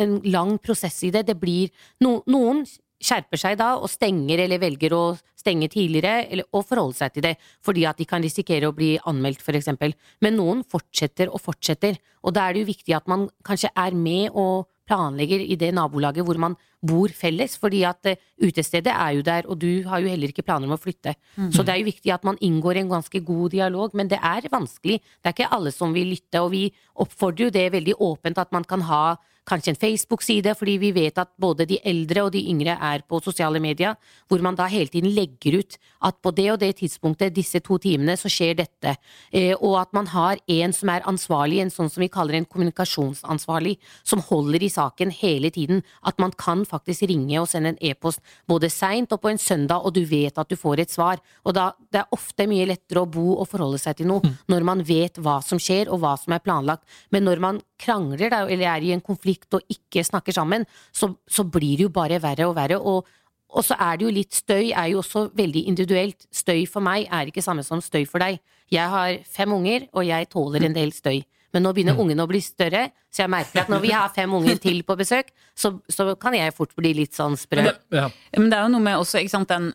en 0.00 0.20
lang 0.30 0.54
prosess 0.62 1.02
i 1.04 1.10
det. 1.10 1.26
Det 1.28 1.36
blir 1.40 1.74
no, 2.04 2.20
Noen 2.30 2.62
skjerper 3.00 3.40
seg 3.40 3.58
da 3.60 3.74
og 3.80 3.88
stenger 3.90 4.44
eller 4.44 4.60
velger 4.62 4.94
å 4.96 5.04
stenge 5.40 5.70
tidligere 5.72 6.26
eller, 6.28 6.48
og 6.52 6.66
forholde 6.68 6.98
seg 6.98 7.14
til 7.14 7.24
det, 7.24 7.36
fordi 7.64 7.86
at 7.88 8.00
de 8.00 8.06
kan 8.08 8.22
risikere 8.22 8.68
å 8.68 8.76
bli 8.76 8.92
anmeldt 9.08 9.46
eksempel. 9.48 9.94
Men 10.20 10.36
noen 10.36 10.64
fortsetter 10.68 11.32
og 11.32 11.40
fortsetter, 11.40 11.96
og 12.22 12.36
da 12.36 12.46
er 12.46 12.54
det 12.54 12.64
jo 12.64 12.72
viktig 12.74 12.96
at 12.96 13.08
man 13.08 13.28
kanskje 13.46 13.72
er 13.74 13.96
med 13.96 14.36
og 14.36 14.68
planlegger 14.90 15.42
i 15.44 15.56
det 15.58 15.70
nabolaget 15.76 16.26
hvor 16.26 16.38
man 16.42 16.56
bor 16.82 17.12
felles, 17.14 17.54
fordi 17.60 17.82
at 17.86 18.08
eh, 18.08 18.20
utestedet 18.42 18.92
er 18.92 19.16
jo 19.18 19.24
der, 19.26 19.46
og 19.46 19.60
du 19.60 19.84
har 19.86 20.02
jo 20.02 20.10
heller 20.10 20.32
ikke 20.32 20.46
planer 20.46 20.66
om 20.66 20.74
å 20.74 20.80
flytte. 20.80 21.14
Så 21.54 21.62
det 21.62 21.74
er 21.74 21.82
jo 21.82 21.90
viktig 21.90 22.12
at 22.14 22.24
man 22.26 22.40
inngår 22.40 22.80
en 22.80 22.92
ganske 22.94 23.20
god 23.20 23.52
dialog, 23.54 23.94
men 23.94 24.08
det 24.10 24.18
er 24.18 24.48
vanskelig. 24.50 24.98
Det 25.20 25.30
er 25.30 25.36
ikke 25.36 25.52
alle 25.56 25.72
som 25.76 25.94
vil 25.94 26.10
lytte, 26.14 26.40
og 26.40 26.50
vi 26.54 26.64
oppfordrer 27.04 27.46
jo 27.46 27.54
det 27.54 27.66
veldig 27.76 27.98
åpent 28.00 28.40
at 28.40 28.50
man 28.56 28.64
kan 28.64 28.82
ha 28.88 29.04
kanskje 29.50 29.74
en 29.74 29.80
Facebook-side, 29.80 30.54
fordi 30.58 30.76
vi 30.80 30.92
vet 30.94 31.18
at 31.20 31.32
både 31.40 31.66
de 31.68 31.80
eldre 31.86 32.24
og 32.26 32.32
de 32.34 32.42
yngre 32.52 32.76
er 32.76 33.04
på 33.08 33.20
sosiale 33.24 33.60
medier, 33.62 33.96
hvor 34.28 34.42
man 34.44 34.56
da 34.58 34.68
hele 34.70 34.90
tiden 34.92 35.12
legger 35.16 35.58
ut 35.60 35.78
at 36.06 36.18
på 36.22 36.32
det 36.36 36.46
og 36.52 36.60
det 36.62 36.72
tidspunktet, 36.80 37.34
disse 37.34 37.60
to 37.64 37.78
timene, 37.82 38.16
så 38.16 38.30
skjer 38.30 38.56
dette. 38.62 38.94
Eh, 39.32 39.54
og 39.58 39.80
at 39.82 39.92
man 39.96 40.08
har 40.12 40.40
en 40.48 40.74
som 40.76 40.92
er 40.92 41.06
ansvarlig, 41.08 41.60
en 41.60 41.72
sånn 41.72 41.90
som 41.92 42.04
vi 42.04 42.10
kaller 42.12 42.38
en 42.38 42.48
kommunikasjonsansvarlig, 42.48 43.76
som 44.06 44.22
holder 44.24 44.64
i 44.64 44.72
saken 44.72 45.14
hele 45.20 45.50
tiden. 45.54 45.82
At 46.06 46.20
man 46.22 46.34
kan 46.38 46.64
faktisk 46.68 47.08
ringe 47.10 47.40
og 47.40 47.48
sende 47.50 47.74
en 47.74 47.82
e-post 47.90 48.22
både 48.48 48.70
seint 48.72 49.12
og 49.12 49.22
på 49.24 49.32
en 49.32 49.40
søndag, 49.40 49.84
og 49.84 49.94
du 49.96 50.04
vet 50.08 50.38
at 50.38 50.50
du 50.50 50.58
får 50.58 50.84
et 50.84 50.94
svar. 50.94 51.20
Og 51.44 51.56
da, 51.56 51.70
det 51.92 52.02
er 52.02 52.14
ofte 52.16 52.46
mye 52.50 52.68
lettere 52.70 53.04
å 53.04 53.10
bo 53.10 53.34
og 53.38 53.48
forholde 53.50 53.80
seg 53.82 54.00
til 54.00 54.10
noe 54.10 54.34
når 54.50 54.66
man 54.66 54.84
vet 54.86 55.18
hva 55.20 55.40
som 55.44 55.60
skjer 55.60 55.90
og 55.90 56.02
hva 56.02 56.14
som 56.20 56.34
er 56.34 56.44
planlagt. 56.44 56.86
Men 57.14 57.26
når 57.26 57.42
man 57.42 57.60
krangler 57.80 58.32
da, 58.32 58.44
eller 58.46 58.68
er 58.74 58.84
i 58.84 58.92
en 58.94 59.04
konflikt 59.04 59.56
og 59.56 59.64
ikke 59.72 60.04
snakker 60.06 60.36
sammen, 60.36 60.66
så, 60.92 61.10
så 61.26 61.46
blir 61.48 61.80
det 61.80 61.88
jo 61.88 61.94
bare 61.94 62.20
verre 62.22 62.50
og 62.50 62.56
verre. 62.58 62.78
og 62.78 63.08
og 63.50 63.64
så 63.66 63.74
er 63.82 63.98
det 63.98 64.06
jo 64.06 64.14
litt 64.14 64.36
Støy 64.36 64.70
er 64.70 64.92
jo 64.92 65.00
også 65.00 65.24
veldig 65.34 65.64
individuelt. 65.66 66.26
Støy 66.30 66.66
for 66.70 66.84
meg 66.86 67.08
er 67.10 67.30
ikke 67.30 67.42
samme 67.42 67.64
som 67.66 67.82
støy 67.82 68.04
for 68.06 68.22
deg. 68.22 68.38
Jeg 68.70 68.86
har 68.92 69.16
fem 69.26 69.50
unger, 69.52 69.88
og 69.90 70.06
jeg 70.06 70.28
tåler 70.30 70.68
en 70.68 70.76
del 70.76 70.92
støy. 70.94 71.24
Men 71.52 71.64
nå 71.66 71.72
begynner 71.74 71.98
ungene 71.98 72.22
å 72.22 72.28
bli 72.30 72.38
større, 72.44 72.84
så 73.10 73.24
jeg 73.24 73.30
merker 73.32 73.64
at 73.64 73.70
når 73.72 73.80
vi 73.82 73.90
har 73.90 74.12
fem 74.14 74.30
unger 74.38 74.60
til 74.62 74.82
på 74.86 74.94
besøk, 75.00 75.32
så, 75.58 75.72
så 75.90 76.04
kan 76.20 76.36
jeg 76.38 76.54
fort 76.54 76.70
bli 76.78 76.92
litt 76.94 77.16
sånn 77.18 77.34
sprø. 77.40 77.64
Ja. 77.90 78.04
Men 78.36 78.52
det 78.52 78.58
er 78.58 78.68
jo 78.68 78.72
noe 78.76 78.84
med 78.84 79.00
også, 79.02 79.18
ikke 79.18 79.32
sant, 79.34 79.50
den, 79.50 79.72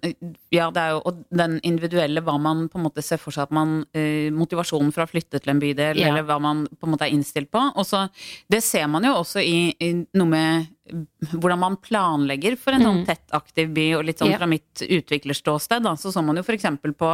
ja, 0.55 0.70
det 0.72 0.82
er 0.86 0.94
jo, 0.96 1.01
og 1.12 1.20
den 1.36 1.58
individuelle, 1.67 2.24
hva 2.24 2.38
man 2.39 2.70
på 2.72 2.79
en 2.79 2.86
måte 2.88 3.03
ser 3.03 3.20
for 3.20 3.36
seg 3.36 3.50
at 3.50 3.55
man 3.55 3.82
eh, 3.91 4.32
Motivasjonen 4.32 4.94
for 4.96 5.03
å 5.03 5.10
flytte 5.12 5.41
til 5.44 5.51
en 5.55 5.60
bydel, 5.63 6.00
Ja. 6.00 6.13
eller 6.13 6.24
hva 6.29 6.39
man 6.39 6.63
på 6.72 6.88
en 6.88 6.96
måte 6.96 7.10
er 7.10 7.15
innstilt 7.17 7.51
på. 7.51 7.60
Også, 7.75 8.05
det 8.51 8.63
ser 8.63 8.88
man 8.88 9.03
jo 9.03 9.17
også 9.20 9.44
i, 9.44 9.75
i 9.84 9.91
noe 10.15 10.32
med 10.32 10.72
hvordan 10.86 11.60
man 11.60 11.75
planlegger 11.82 12.56
for 12.62 12.75
en 12.75 12.84
sånn 12.86 13.00
tett, 13.08 13.24
aktiv 13.34 13.72
by, 13.74 13.86
og 13.98 14.04
litt 14.06 14.20
sånn 14.22 14.36
fra 14.38 14.46
mitt 14.50 14.84
utviklerståsted. 14.86 15.82
Da, 15.86 15.96
så 15.98 16.12
så 16.13 16.22
man 16.22 16.38
jo 16.38 16.44
eksempel 16.56 16.94
på 16.94 17.10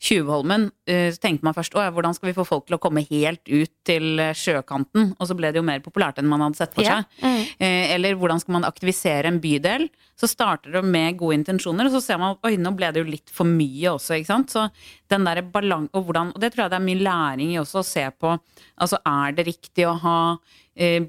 Tjuvholmen, 0.00 0.70
eh, 0.88 1.10
så 1.12 1.20
tenkte 1.20 1.44
man 1.44 1.54
først 1.56 1.74
å 1.76 1.82
ja, 1.84 1.90
hvordan 1.92 2.14
skal 2.16 2.30
vi 2.30 2.36
få 2.38 2.46
folk 2.48 2.66
til 2.66 2.78
å 2.78 2.80
komme 2.80 3.04
helt 3.10 3.42
ut 3.46 3.72
til 3.84 4.18
eh, 4.18 4.32
sjøkanten? 4.32 5.12
Og 5.18 5.28
så 5.28 5.36
ble 5.36 5.52
det 5.52 5.60
jo 5.60 5.66
mer 5.66 5.82
populært 5.84 6.18
enn 6.18 6.30
man 6.30 6.40
hadde 6.46 6.56
sett 6.62 6.74
for 6.74 6.82
Ja. 6.86 7.02
seg. 7.20 7.50
Eh, 7.60 7.92
eller 7.94 8.16
hvordan 8.16 8.40
skal 8.40 8.56
man 8.56 8.64
aktivisere 8.68 9.28
en 9.28 9.40
bydel? 9.40 9.90
Så 10.20 10.28
starter 10.28 10.72
det 10.72 10.84
med 10.84 11.16
gode 11.20 11.36
intensjoner, 11.38 11.86
og 11.88 11.92
så 11.92 12.02
ser 12.04 12.18
man 12.20 12.36
oi, 12.44 12.56
nå 12.60 12.72
ble 12.76 12.90
det 12.92 13.04
jo 13.04 13.10
litt 13.10 13.30
for 13.32 13.44
mye 13.48 13.92
også, 13.94 14.16
ikke 14.18 14.32
sant. 14.32 14.50
Så 14.52 14.66
den 15.08 15.24
derre 15.24 15.42
balansen 15.42 15.90
Og 15.96 16.04
hvordan 16.06 16.32
Og 16.34 16.40
det 16.40 16.52
tror 16.52 16.64
jeg 16.66 16.70
det 16.70 16.78
er 16.80 16.84
mye 16.88 17.04
læring 17.04 17.52
i 17.54 17.58
også 17.60 17.80
å 17.80 17.86
se 17.86 18.04
på. 18.20 18.34
Altså 18.80 18.98
er 19.06 19.32
det 19.32 19.46
riktig 19.46 19.86
å 19.88 19.98
ha 19.98 20.16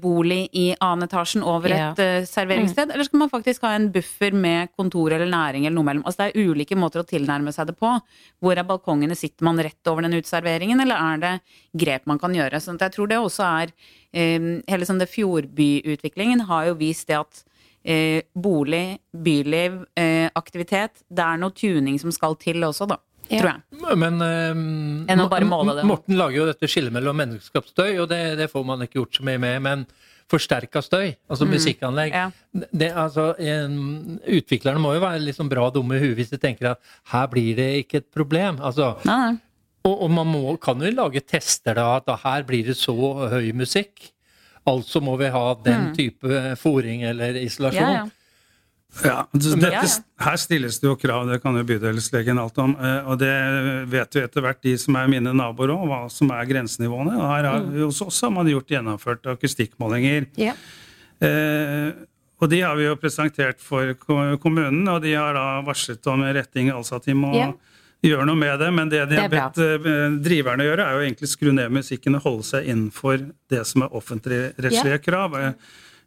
bolig 0.02 0.48
i 0.58 0.74
annen 0.80 1.06
etasjen 1.06 1.42
over 1.46 1.70
Ja. 1.70 1.92
et 1.92 1.98
eh, 2.02 2.24
serveringssted, 2.28 2.90
eller 2.90 3.04
skal 3.04 3.18
man 3.22 3.30
faktisk 3.30 3.62
ha 3.62 3.70
en 3.76 3.90
buffer 3.94 4.32
med 4.34 4.68
kontor 4.76 5.12
eller 5.12 5.26
næring 5.30 5.64
eller 5.66 5.76
noe 5.76 5.84
mellom? 5.86 6.02
Altså 6.04 6.24
det 6.26 6.36
er 6.36 6.50
ulike 6.50 6.76
måter 6.76 7.00
å 7.00 7.06
tilnærme 7.08 7.52
seg 7.54 7.68
det 7.70 7.76
på. 7.78 7.92
Hvor 8.42 8.58
er 8.58 8.66
balkongene? 8.68 9.16
Sitter 9.16 9.44
man 9.44 9.56
rett 9.62 9.86
over 9.86 10.02
den 10.02 10.12
uteserveringen, 10.18 10.80
eller 10.82 10.96
er 10.96 11.22
det 11.22 11.32
grep 11.78 12.06
man 12.06 12.18
kan 12.18 12.34
gjøre? 12.34 12.60
Så 12.60 12.76
jeg 12.76 12.92
tror 12.92 13.08
det 13.08 13.18
også 13.22 13.46
er 13.62 13.72
eh, 14.12 14.60
Hele 14.68 14.84
sånn 14.84 14.98
det 15.00 15.08
fjordbyutviklingen 15.08 16.44
har 16.50 16.66
jo 16.66 16.74
vist 16.80 17.08
det 17.08 17.16
at 17.20 17.44
eh, 17.84 18.22
bolig, 18.34 18.98
byliv, 19.14 19.84
eh, 19.96 20.28
aktivitet 20.38 21.02
Det 21.08 21.24
er 21.24 21.40
noe 21.40 21.50
tuning 21.50 21.98
som 22.02 22.12
skal 22.12 22.36
til 22.36 22.62
også, 22.66 22.88
da. 22.88 22.98
Ja. 23.32 23.40
Tror 23.40 23.50
jeg. 23.54 23.98
Men 23.98 24.20
uh, 24.20 25.10
Enn 25.12 25.24
å 25.24 25.28
bare 25.32 25.48
måle 25.48 25.74
det. 25.78 25.84
Morten 25.88 26.18
lager 26.20 26.42
jo 26.42 26.46
dette 26.50 26.68
skillet 26.70 26.92
mellom 26.94 27.16
menneskeskapt 27.18 27.72
støy, 27.72 27.96
og 28.02 28.08
det, 28.12 28.22
det 28.40 28.50
får 28.52 28.64
man 28.68 28.84
ikke 28.84 29.00
gjort 29.00 29.18
så 29.20 29.26
mye 29.28 29.40
med. 29.42 29.62
Men 29.64 29.84
forsterka 30.32 30.80
støy, 30.84 31.10
altså 31.28 31.44
musikkanlegg 31.48 32.12
Mm. 32.14 32.32
Ja. 32.54 32.66
det, 32.72 32.90
altså, 32.96 33.24
en, 33.38 34.20
Utviklerne 34.24 34.80
må 34.80 34.94
jo 34.96 35.02
være 35.02 35.34
sånn 35.36 35.50
bra 35.50 35.66
dumme 35.74 35.98
i 35.98 36.00
huet 36.06 36.16
hvis 36.20 36.30
de 36.32 36.38
tenker 36.40 36.70
at 36.70 36.94
her 37.12 37.26
blir 37.32 37.56
det 37.58 37.68
ikke 37.82 38.00
et 38.00 38.08
problem. 38.14 38.60
Altså, 38.64 38.94
Nei, 39.04 39.18
nei. 39.26 39.34
og, 39.84 39.94
og 40.06 40.10
man 40.14 40.30
må, 40.30 40.56
kan 40.62 40.80
jo 40.80 40.92
lage 40.94 41.20
tester 41.26 41.76
da, 41.76 41.88
at 41.98 42.08
da 42.08 42.16
her 42.22 42.46
blir 42.48 42.64
det 42.70 42.78
så 42.80 42.94
høy 43.32 43.52
musikk. 43.52 44.08
Altså 44.68 45.02
må 45.02 45.16
vi 45.18 45.26
ha 45.34 45.44
den 45.66 45.88
type 45.96 46.42
fòring 46.62 47.02
eller 47.10 47.36
isolasjon. 47.42 47.82
Mm. 47.82 47.96
Ja, 47.96 48.04
ja. 48.04 48.10
Ja, 49.00 49.22
dette. 49.32 49.80
Her 50.20 50.36
stilles 50.36 50.76
det 50.82 50.86
jo 50.86 50.94
krav, 51.00 51.24
det 51.30 51.38
kan 51.42 51.56
jo 51.56 51.64
bydelslegen 51.64 52.38
alt 52.38 52.58
om. 52.60 52.74
eh, 52.76 53.08
Og 53.08 53.18
det 53.18 53.32
vet 53.88 54.14
jo 54.14 54.20
etter 54.20 54.44
hvert 54.44 54.60
de 54.62 54.76
som 54.78 54.96
er 55.00 55.08
mine 55.08 55.32
naboer 55.32 55.72
òg, 55.72 55.86
hva 55.88 56.00
som 56.12 56.30
er 56.30 56.44
grensenivåene. 56.50 57.16
Og 57.16 57.26
her 57.30 57.48
har, 57.48 57.66
Hos 57.86 58.02
oss 58.04 58.20
har 58.20 58.30
man 58.30 58.46
gjort 58.52 58.68
gjennomført 58.68 59.26
akustikkmålinger. 59.32 60.26
Yeah. 60.36 60.56
Eh, 61.22 61.92
og 62.42 62.50
de 62.50 62.60
har 62.60 62.76
vi 62.76 62.84
jo 62.88 62.96
presentert 62.98 63.60
for 63.62 63.94
kommunen, 64.42 64.86
og 64.90 65.02
de 65.04 65.14
har 65.14 65.34
da 65.38 65.62
varslet 65.62 66.06
om 66.10 66.24
retting, 66.34 66.70
altså 66.74 66.96
at 66.98 67.04
de 67.06 67.14
må 67.14 67.30
yeah. 67.36 67.52
gjøre 68.02 68.26
noe 68.26 68.36
med 68.36 68.58
det. 68.60 68.72
Men 68.74 68.90
det 68.90 69.04
de 69.08 69.14
Det 69.16 69.22
har 69.22 69.30
bedt 69.32 69.60
bra. 69.62 69.92
eh, 69.94 70.18
driverne 70.26 70.66
gjøre, 70.68 70.84
er 70.84 70.98
jo 70.98 71.06
egentlig 71.06 71.30
skru 71.32 71.52
ned 71.54 71.70
musikken 71.72 72.18
og 72.18 72.22
holde 72.26 72.44
seg 72.44 72.68
innenfor 72.68 73.24
det 73.48 73.64
som 73.66 73.82
er 73.86 73.94
offentligrettslige 73.94 75.00
krav. 75.06 75.38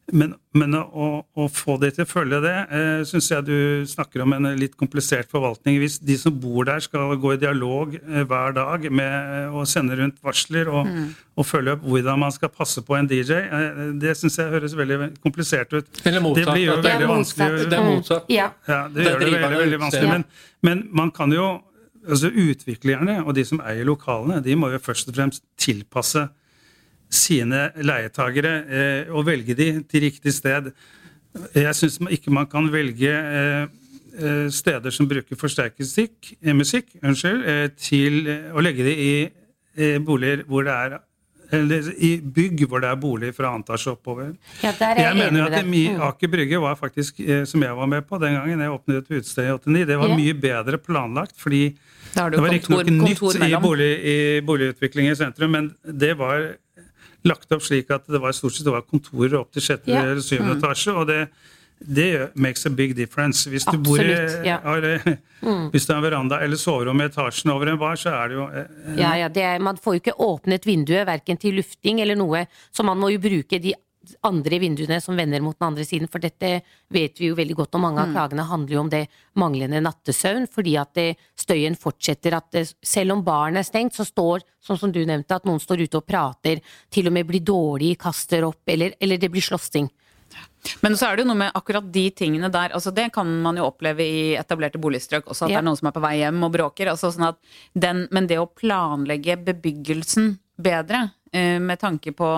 Eh, 0.06 0.14
Men, 0.16 0.36
men 0.54 0.76
å, 0.78 1.26
å 1.36 1.46
få 1.50 1.80
de 1.82 1.90
til 1.92 2.04
å 2.06 2.08
følge 2.08 2.38
det, 2.44 2.52
eh, 2.78 3.00
syns 3.10 3.30
jeg 3.32 3.46
du 3.48 3.86
snakker 3.90 4.22
om 4.22 4.34
en 4.38 4.46
litt 4.60 4.76
komplisert 4.78 5.32
forvaltning. 5.32 5.80
Hvis 5.82 5.96
de 6.00 6.16
som 6.22 6.32
bor 6.40 6.64
der 6.68 6.80
skal 6.86 7.16
gå 7.18 7.34
i 7.34 7.40
dialog 7.42 7.96
eh, 7.98 8.22
hver 8.30 8.54
dag 8.54 8.86
med 8.94 9.16
eh, 9.48 9.50
å 9.58 9.66
sende 9.66 9.98
rundt 9.98 10.20
varsler 10.24 10.70
og, 10.70 10.88
og 11.36 11.46
følge 11.50 11.74
opp 11.74 11.82
hvordan 11.90 12.20
man 12.22 12.32
skal 12.36 12.50
passe 12.54 12.84
på 12.86 12.96
en 13.00 13.10
DJ, 13.10 13.34
eh, 13.42 13.82
det 13.98 14.14
syns 14.20 14.38
jeg 14.38 14.54
høres 14.54 14.78
veldig 14.78 15.00
komplisert 15.26 15.74
ut. 15.74 15.90
Eller 16.06 16.22
motsatt, 16.22 16.46
Det 16.46 16.54
blir 16.54 16.68
jo 16.70 16.78
det 16.82 16.92
er 16.94 17.00
veldig 17.02 17.10
motsatt. 17.10 17.40
vanskelig. 17.42 17.70
Det 17.74 17.80
er 17.82 17.90
motsatt. 17.90 18.30
Ja. 18.30 18.48
Ja, 18.70 18.82
det 18.94 19.08
gjør 19.10 19.20
det 19.26 19.32
veldig, 19.34 19.60
veldig 19.66 19.82
vanskelig. 19.88 20.08
ja. 20.08 20.14
Men, 20.14 20.26
men 20.70 20.86
man 21.02 21.12
kan 21.12 21.34
jo 21.34 21.50
altså 22.06 22.30
Utviklerne 22.30 23.24
og 23.26 23.34
de 23.34 23.42
som 23.50 23.58
eier 23.66 23.88
lokalene, 23.90 24.38
de 24.46 24.54
må 24.56 24.70
jo 24.70 24.78
først 24.78 25.10
og 25.10 25.16
fremst 25.18 25.42
tilpasse 25.58 26.28
sine 27.16 27.70
leietagere 27.82 28.54
eh, 28.66 29.14
og 29.14 29.26
velge 29.28 29.56
de 29.58 29.72
til 29.90 30.06
riktig 30.08 30.34
sted. 30.36 30.72
Jeg 31.56 31.76
syns 31.76 31.98
ikke 32.12 32.34
man 32.34 32.48
kan 32.52 32.68
velge 32.72 33.12
eh, 33.12 33.66
eh, 34.16 34.46
steder 34.54 34.94
som 34.94 35.10
bruker 35.10 35.40
forsterket 35.40 35.90
stikk, 35.90 36.36
eh, 36.42 36.56
musikk, 36.56 36.94
unnskyld, 37.04 37.44
eh, 37.44 37.68
til 37.76 38.24
å 38.54 38.64
legge 38.64 38.88
de 38.88 38.96
i 38.96 39.18
boliger 40.00 40.46
hvor 40.48 40.64
det 40.64 40.72
er 40.72 40.94
eller 41.54 41.90
i 42.02 42.16
bygg 42.24 42.64
hvor 42.66 42.82
det 42.82 42.88
er 42.90 42.98
bolig 42.98 43.28
fra 43.36 43.52
annen 43.52 43.62
etasje 43.62 43.92
oppover. 43.92 44.32
Ja, 44.64 44.72
Jeg 44.80 45.18
mener 45.20 45.46
at 45.46 45.52
det 45.52 45.66
Mm. 45.66 46.02
Aker 46.02 46.28
Brygge 46.32 46.60
var 46.60 46.76
faktisk, 46.76 47.20
som 47.46 47.62
jeg 47.62 47.76
var 47.76 47.86
med 47.86 48.08
på 48.08 48.18
den 48.18 48.34
gangen 48.34 48.60
jeg 48.60 48.72
åpnet 48.72 48.98
et 48.98 49.12
utested 49.20 49.46
i 49.46 49.52
89, 49.52 49.86
det 49.86 49.98
var 50.00 50.08
yeah. 50.08 50.18
mye 50.18 50.34
bedre 50.34 50.78
planlagt. 50.78 51.36
fordi 51.38 51.76
det 52.16 52.40
var 52.40 52.50
riktignok 52.50 52.86
nytt 52.90 53.22
i, 53.44 53.56
bolig, 53.62 53.92
i 54.04 54.42
boligutvikling 54.42 55.10
i 55.12 55.16
sentrum, 55.16 55.52
men 55.52 55.76
det 55.84 56.14
var 56.18 56.56
lagt 57.26 57.52
opp 57.52 57.66
slik 57.66 57.92
at 57.94 58.08
det 58.12 58.22
var 58.22 58.36
stort 58.38 58.56
sett 58.56 58.68
det 58.68 58.74
var 58.76 58.86
kontorer 58.88 59.40
opp 59.42 59.52
til 59.56 59.66
sjette 59.66 59.92
Ja. 59.92 60.04
eller 60.06 60.24
syvende 60.24 60.58
etasje. 60.60 60.94
og 60.96 61.08
det 61.12 61.28
det 61.80 62.32
makes 62.36 62.66
a 62.66 62.70
big 62.70 62.96
difference. 62.96 63.50
Hvis 63.50 63.66
du 63.66 63.78
bor 63.78 64.00
i 64.00 64.14
ja. 64.46 64.60
eh, 64.64 65.18
Hvis 65.72 65.86
du 65.86 65.94
har 65.94 66.00
en 66.00 66.06
veranda 66.06 66.40
eller 66.42 66.58
soverom 66.58 67.02
i 67.02 67.08
etasjen 67.10 67.52
over 67.52 67.68
en 67.68 67.80
bar, 67.80 68.00
så 68.00 68.14
er 68.16 68.32
det 68.32 68.38
jo 68.38 68.46
eh, 68.48 69.00
Ja, 69.02 69.16
ja, 69.20 69.30
det 69.30 69.44
er, 69.44 69.60
man 69.60 69.78
får 69.78 69.98
jo 69.98 70.04
ikke 70.04 70.16
åpnet 70.24 70.66
vinduet 70.66 71.06
verken 71.08 71.38
til 71.38 71.60
lufting 71.60 72.00
eller 72.02 72.16
noe, 72.16 72.46
så 72.72 72.86
man 72.88 72.98
må 72.98 73.12
jo 73.14 73.20
bruke 73.20 73.60
de 73.62 73.76
andre 74.28 74.60
vinduene 74.60 75.00
som 75.02 75.18
vender 75.18 75.42
mot 75.44 75.58
den 75.58 75.68
andre 75.68 75.86
siden, 75.88 76.10
for 76.12 76.24
dette 76.24 76.62
vet 76.94 77.20
vi 77.20 77.30
jo 77.32 77.36
veldig 77.38 77.56
godt, 77.56 77.76
og 77.76 77.84
mange 77.86 78.04
av 78.04 78.14
klagene 78.14 78.46
handler 78.48 78.76
jo 78.76 78.84
om 78.84 78.90
det 78.92 79.04
manglende 79.42 79.82
nattesøvn, 79.84 80.48
fordi 80.52 80.78
at 80.82 80.94
det, 80.98 81.08
støyen 81.40 81.76
fortsetter 81.80 82.38
at 82.38 82.50
det, 82.52 82.66
selv 82.86 83.18
om 83.18 83.24
baren 83.26 83.58
er 83.58 83.68
stengt, 83.68 83.96
så 83.98 84.06
står, 84.08 84.46
sånn 84.66 84.80
som 84.80 84.92
du 84.92 85.02
nevnte, 85.06 85.36
at 85.36 85.46
noen 85.46 85.60
står 85.60 85.86
ute 85.86 86.02
og 86.02 86.08
prater, 86.08 86.62
til 86.92 87.08
og 87.08 87.14
med 87.14 87.28
blir 87.30 87.44
dårlig, 87.46 87.98
kaster 88.02 88.46
opp, 88.48 88.64
eller, 88.68 88.96
eller 89.00 89.18
det 89.22 89.32
blir 89.34 89.46
slåssing. 89.46 89.90
Men 90.82 90.96
så 90.98 91.08
er 91.08 91.16
det 91.16 91.26
jo 91.26 91.30
noe 91.30 91.38
med 91.38 91.56
akkurat 91.56 91.86
de 91.94 92.06
tingene 92.18 92.50
der. 92.52 92.74
altså 92.74 92.92
Det 92.92 93.12
kan 93.14 93.30
man 93.42 93.58
jo 93.60 93.68
oppleve 93.68 94.02
i 94.04 94.34
etablerte 94.36 94.82
boligstrøk 94.82 95.28
også, 95.28 95.46
at 95.46 95.52
Ja. 95.52 95.58
det 95.58 95.62
er 95.62 95.68
noen 95.70 95.78
som 95.78 95.88
er 95.88 95.96
på 95.96 96.02
vei 96.02 96.16
hjem 96.18 96.44
og 96.44 96.52
bråker. 96.52 96.90
altså 96.90 97.12
sånn 97.14 97.30
at 97.30 97.38
den, 97.74 98.08
Men 98.12 98.28
det 98.28 98.40
å 98.40 98.50
planlegge 98.50 99.38
bebyggelsen 99.46 100.40
bedre, 100.60 101.12
med 101.60 101.80
tanke 101.82 102.14
på 102.16 102.30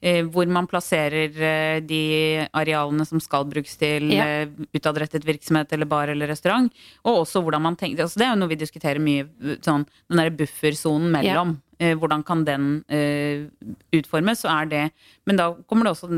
eh, 0.00 0.22
hvor 0.24 0.46
man 0.48 0.66
plasserer 0.70 1.34
eh, 1.42 1.80
de 1.84 2.00
arealene 2.56 3.06
som 3.08 3.20
skal 3.20 3.44
brukes 3.50 3.76
til 3.80 4.10
Ja. 4.14 4.24
eh, 4.44 4.48
utadrettet 4.74 5.24
virksomhet 5.26 5.72
eller 5.72 5.86
bar 5.90 6.08
eller 6.08 6.28
restaurant, 6.30 6.72
og 7.04 7.22
også 7.24 7.42
hvordan 7.44 7.62
man 7.62 7.76
tenker 7.76 8.04
altså 8.04 8.18
Det 8.18 8.26
er 8.26 8.34
jo 8.34 8.40
noe 8.42 8.48
vi 8.54 8.60
diskuterer 8.60 8.98
mye, 9.02 9.26
sånn 9.62 9.86
den 10.08 10.18
derre 10.22 10.36
buffersonen 10.38 11.10
mellom. 11.12 11.56
Eh, 11.80 11.94
hvordan 11.94 12.24
kan 12.26 12.40
den 12.44 12.84
eh, 12.90 13.46
utformes? 13.94 14.40
Så 14.42 14.48
er 14.50 14.66
det 14.66 14.90
Men 15.26 15.36
da 15.36 15.52
kommer 15.68 15.84
det 15.84 15.92
også 15.94 16.08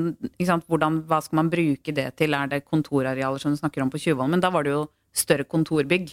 sant, 0.47 0.65
hvordan, 0.67 1.03
Hva 1.07 1.19
skal 1.23 1.37
man 1.37 1.51
bruke 1.51 1.93
det 1.93 2.17
til? 2.17 2.33
Er 2.35 2.47
det 2.49 2.65
kontorarealer 2.65 3.39
som 3.39 3.53
du 3.53 3.59
snakker 3.61 3.83
om 3.83 3.91
på 3.91 3.99
Tjuvholmen? 4.01 4.31
Men 4.39 4.41
da 4.41 4.49
var 4.51 4.65
det 4.65 4.73
jo 4.73 4.87
større 5.13 5.45
kontorbygg. 5.45 6.13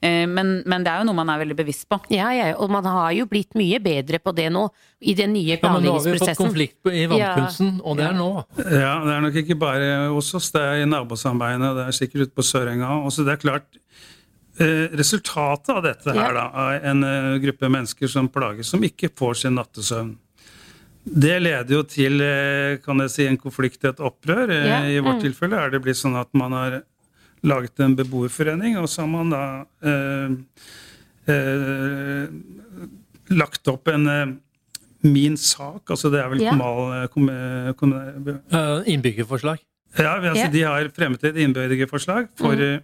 Eh, 0.00 0.24
men, 0.28 0.60
men 0.68 0.84
det 0.84 0.92
er 0.92 1.02
jo 1.02 1.08
noe 1.10 1.18
man 1.18 1.32
er 1.32 1.42
veldig 1.42 1.56
bevisst 1.58 1.86
på. 1.90 1.98
Ja, 2.12 2.30
ja, 2.34 2.50
og 2.56 2.72
man 2.72 2.86
har 2.88 3.10
jo 3.16 3.26
blitt 3.30 3.56
mye 3.58 3.80
bedre 3.84 4.20
på 4.22 4.32
det 4.36 4.48
nå, 4.52 4.66
i 5.00 5.14
den 5.16 5.34
nye 5.36 5.58
Ja, 5.58 5.72
men 5.74 5.84
nå 5.84 5.96
har 5.96 6.06
vi 6.06 6.16
fått 6.20 6.40
konflikt 6.40 6.88
i 6.88 7.04
vannkunsten, 7.10 7.76
og 7.84 8.00
det 8.00 8.08
er 8.08 8.16
nå. 8.16 8.30
Ja, 8.64 8.94
det 9.04 9.16
er 9.16 9.26
nok 9.26 9.36
ikke 9.42 9.58
bare 9.60 9.90
hos 10.14 10.32
oss, 10.36 10.50
det 10.54 10.64
er 10.64 10.84
i 10.84 10.88
nabosamarbeidene, 10.88 11.74
det 11.76 11.86
er 11.88 12.00
sikkert 12.00 12.28
ute 12.28 12.40
på 12.40 12.46
Sørenga 12.46 12.96
også. 13.04 13.26
Det 13.28 13.36
er 13.36 13.44
klart, 13.44 13.68
eh, 14.60 14.88
resultatet 14.96 15.74
av 15.76 15.84
dette 15.84 16.16
her 16.16 16.36
da, 16.36 16.48
av 16.64 16.90
en 16.92 17.06
eh, 17.06 17.36
gruppe 17.44 17.70
mennesker 17.76 18.12
som 18.12 18.30
plages, 18.32 18.72
som 18.72 18.84
ikke 18.84 19.12
får 19.20 19.42
sin 19.44 19.56
nattesøvn. 19.60 20.16
Det 21.00 21.38
leder 21.40 21.72
jo 21.72 21.80
til 21.88 22.20
kan 22.84 23.00
jeg 23.00 23.12
si, 23.12 23.24
en 23.24 23.38
konflikt, 23.40 23.86
et 23.88 24.02
opprør. 24.04 24.50
Ja, 24.52 24.82
I 24.84 24.98
vårt 25.00 25.16
mm. 25.16 25.22
tilfelle 25.24 25.56
er 25.56 25.72
det 25.72 25.80
blitt 25.80 25.96
sånn 25.96 26.18
at 26.20 26.28
man 26.36 26.52
har 26.52 26.82
laget 27.42 27.80
en 27.80 27.96
beboerforening, 27.96 28.76
og 28.78 28.88
så 28.88 29.02
har 29.02 29.08
man 29.08 29.30
da 29.32 29.42
eh, 29.82 30.30
eh, 31.32 32.28
lagt 33.36 33.68
opp 33.72 33.88
en 33.92 34.06
eh, 34.08 34.26
Min 35.00 35.38
sak, 35.40 35.88
altså 35.88 36.10
det 36.12 36.18
er 36.20 36.26
vel 36.28 36.42
Ja. 36.42 36.50
kommunal, 36.52 37.06
kom, 37.08 37.30
kom, 37.80 37.94
Innbyggerforslag. 38.84 39.58
ja, 39.96 40.10
altså 40.20 40.44
Ja. 40.44 40.50
De 40.52 40.60
har 40.60 40.88
fremmet 40.92 41.24
et 41.24 41.36
innbyggerforslag 41.36 42.28
for, 42.36 42.52
Mm. 42.54 42.82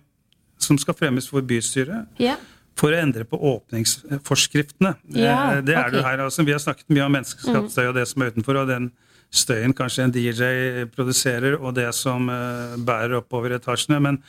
som 0.59 0.79
skal 0.79 0.95
fremmes 0.95 1.29
for 1.29 1.43
bystyret. 1.43 2.07
Ja. 2.19 2.37
For 2.75 2.89
å 2.89 3.03
endre 3.03 3.25
på 3.25 3.37
åpningsforskriftene. 3.37 4.95
Ja, 5.11 5.61
det 5.61 5.75
er 5.77 5.81
okay. 5.89 5.91
det 5.91 6.05
her. 6.05 6.19
Altså, 6.25 6.43
vi 6.43 6.53
har 6.53 6.59
snakket 6.59 6.89
mye 6.89 7.05
om 7.05 7.13
menneskeskapsstøy 7.13 7.89
og 7.89 7.95
det 7.95 8.09
som 8.09 8.23
er 8.23 8.31
utenfor, 8.31 8.63
og 8.63 8.69
den 8.69 8.93
støyen 9.35 9.75
kanskje 9.77 10.07
en 10.07 10.15
DJ 10.15 10.85
produserer, 10.93 11.59
og 11.59 11.75
det 11.77 11.89
som 11.97 12.31
uh, 12.31 12.77
bærer 12.79 13.19
oppover 13.21 13.57
etasjene. 13.57 14.01
Men 14.03 14.21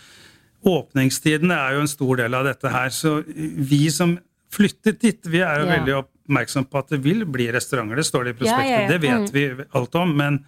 åpningstidene 0.68 1.56
er 1.56 1.78
jo 1.78 1.84
en 1.86 1.92
stor 1.92 2.22
del 2.24 2.38
av 2.38 2.48
dette 2.48 2.72
her. 2.74 2.92
Så 2.94 3.20
vi 3.28 3.88
som 3.94 4.18
flyttet 4.54 5.02
dit, 5.04 5.20
vi 5.30 5.42
er 5.44 5.62
jo 5.62 5.68
ja. 5.68 5.78
veldig 5.78 5.96
oppmerksom 6.02 6.68
på 6.68 6.82
at 6.82 6.94
det 6.96 7.02
vil 7.04 7.26
bli 7.30 7.50
restauranter. 7.54 8.00
Det 8.00 8.08
står 8.08 8.28
det 8.28 8.36
i 8.36 8.40
prospektet. 8.42 8.74
Ja, 8.74 8.84
ja, 8.84 8.92
det 8.92 9.02
vet 9.04 9.28
mm. 9.28 9.34
vi 9.36 9.68
alt 9.80 9.98
om. 10.00 10.14
Men 10.18 10.42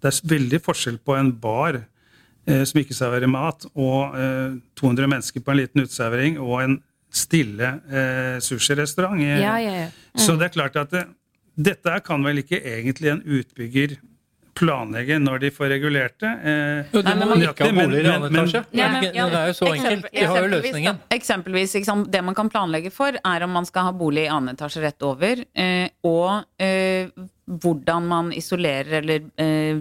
det 0.00 0.12
er 0.12 0.34
veldig 0.34 0.60
forskjell 0.64 1.00
på 1.04 1.16
en 1.18 1.32
bar 1.42 1.82
eh, 1.82 2.62
som 2.68 2.80
ikke 2.80 2.96
serverer 2.96 3.30
mat, 3.30 3.66
og 3.74 4.16
eh, 4.18 4.54
200 4.80 5.10
mennesker 5.14 5.44
på 5.44 5.52
en 5.52 5.60
liten 5.60 5.84
uteservering, 5.84 6.38
og 6.40 6.62
en 6.64 6.78
stille 7.10 7.72
eh, 7.90 8.36
sushirestaurant. 8.44 9.20
Ja, 9.22 9.56
ja, 9.58 9.74
ja. 9.84 9.88
Mm. 10.14 10.22
Så 10.22 10.36
det 10.38 10.48
er 10.48 10.54
klart 10.54 10.78
at 10.78 10.92
det, 10.94 11.04
dette 11.66 11.98
kan 12.06 12.24
vel 12.24 12.42
ikke 12.44 12.60
egentlig 12.60 13.12
en 13.12 13.24
utbygger 13.24 13.98
planlegge 14.60 15.18
når 15.22 15.42
de 15.44 15.50
får 15.54 15.70
regulert 15.72 16.16
det. 16.22 16.30
Eh, 16.50 16.90
jo, 16.92 17.02
de 17.04 17.14
må 17.18 17.38
ikke 17.38 17.66
ha 17.66 17.74
boliger 17.76 18.08
i 18.08 18.12
annen 18.12 18.38
etasje. 18.40 18.62
Ja, 18.76 18.88
det 19.00 19.40
er 19.40 19.50
jo 19.50 19.56
så 19.56 19.70
enkelt. 19.74 20.08
De 20.12 20.26
har 20.26 20.44
jo 20.44 20.50
løsningen. 20.54 21.00
Eksempelvis, 21.16 21.76
liksom, 21.78 22.04
Det 22.10 22.22
man 22.24 22.36
kan 22.36 22.50
planlegge 22.52 22.92
for, 22.94 23.16
er 23.16 23.46
om 23.46 23.54
man 23.56 23.68
skal 23.68 23.88
ha 23.88 23.94
bolig 23.96 24.26
i 24.26 24.32
annen 24.32 24.56
etasje 24.56 24.82
rett 24.84 25.06
over, 25.06 25.44
eh, 25.54 25.88
og 26.06 26.62
eh, 26.62 27.08
hvordan 27.50 28.10
man 28.10 28.34
isolerer 28.36 29.00
eller 29.00 29.30
eh, 29.40 29.80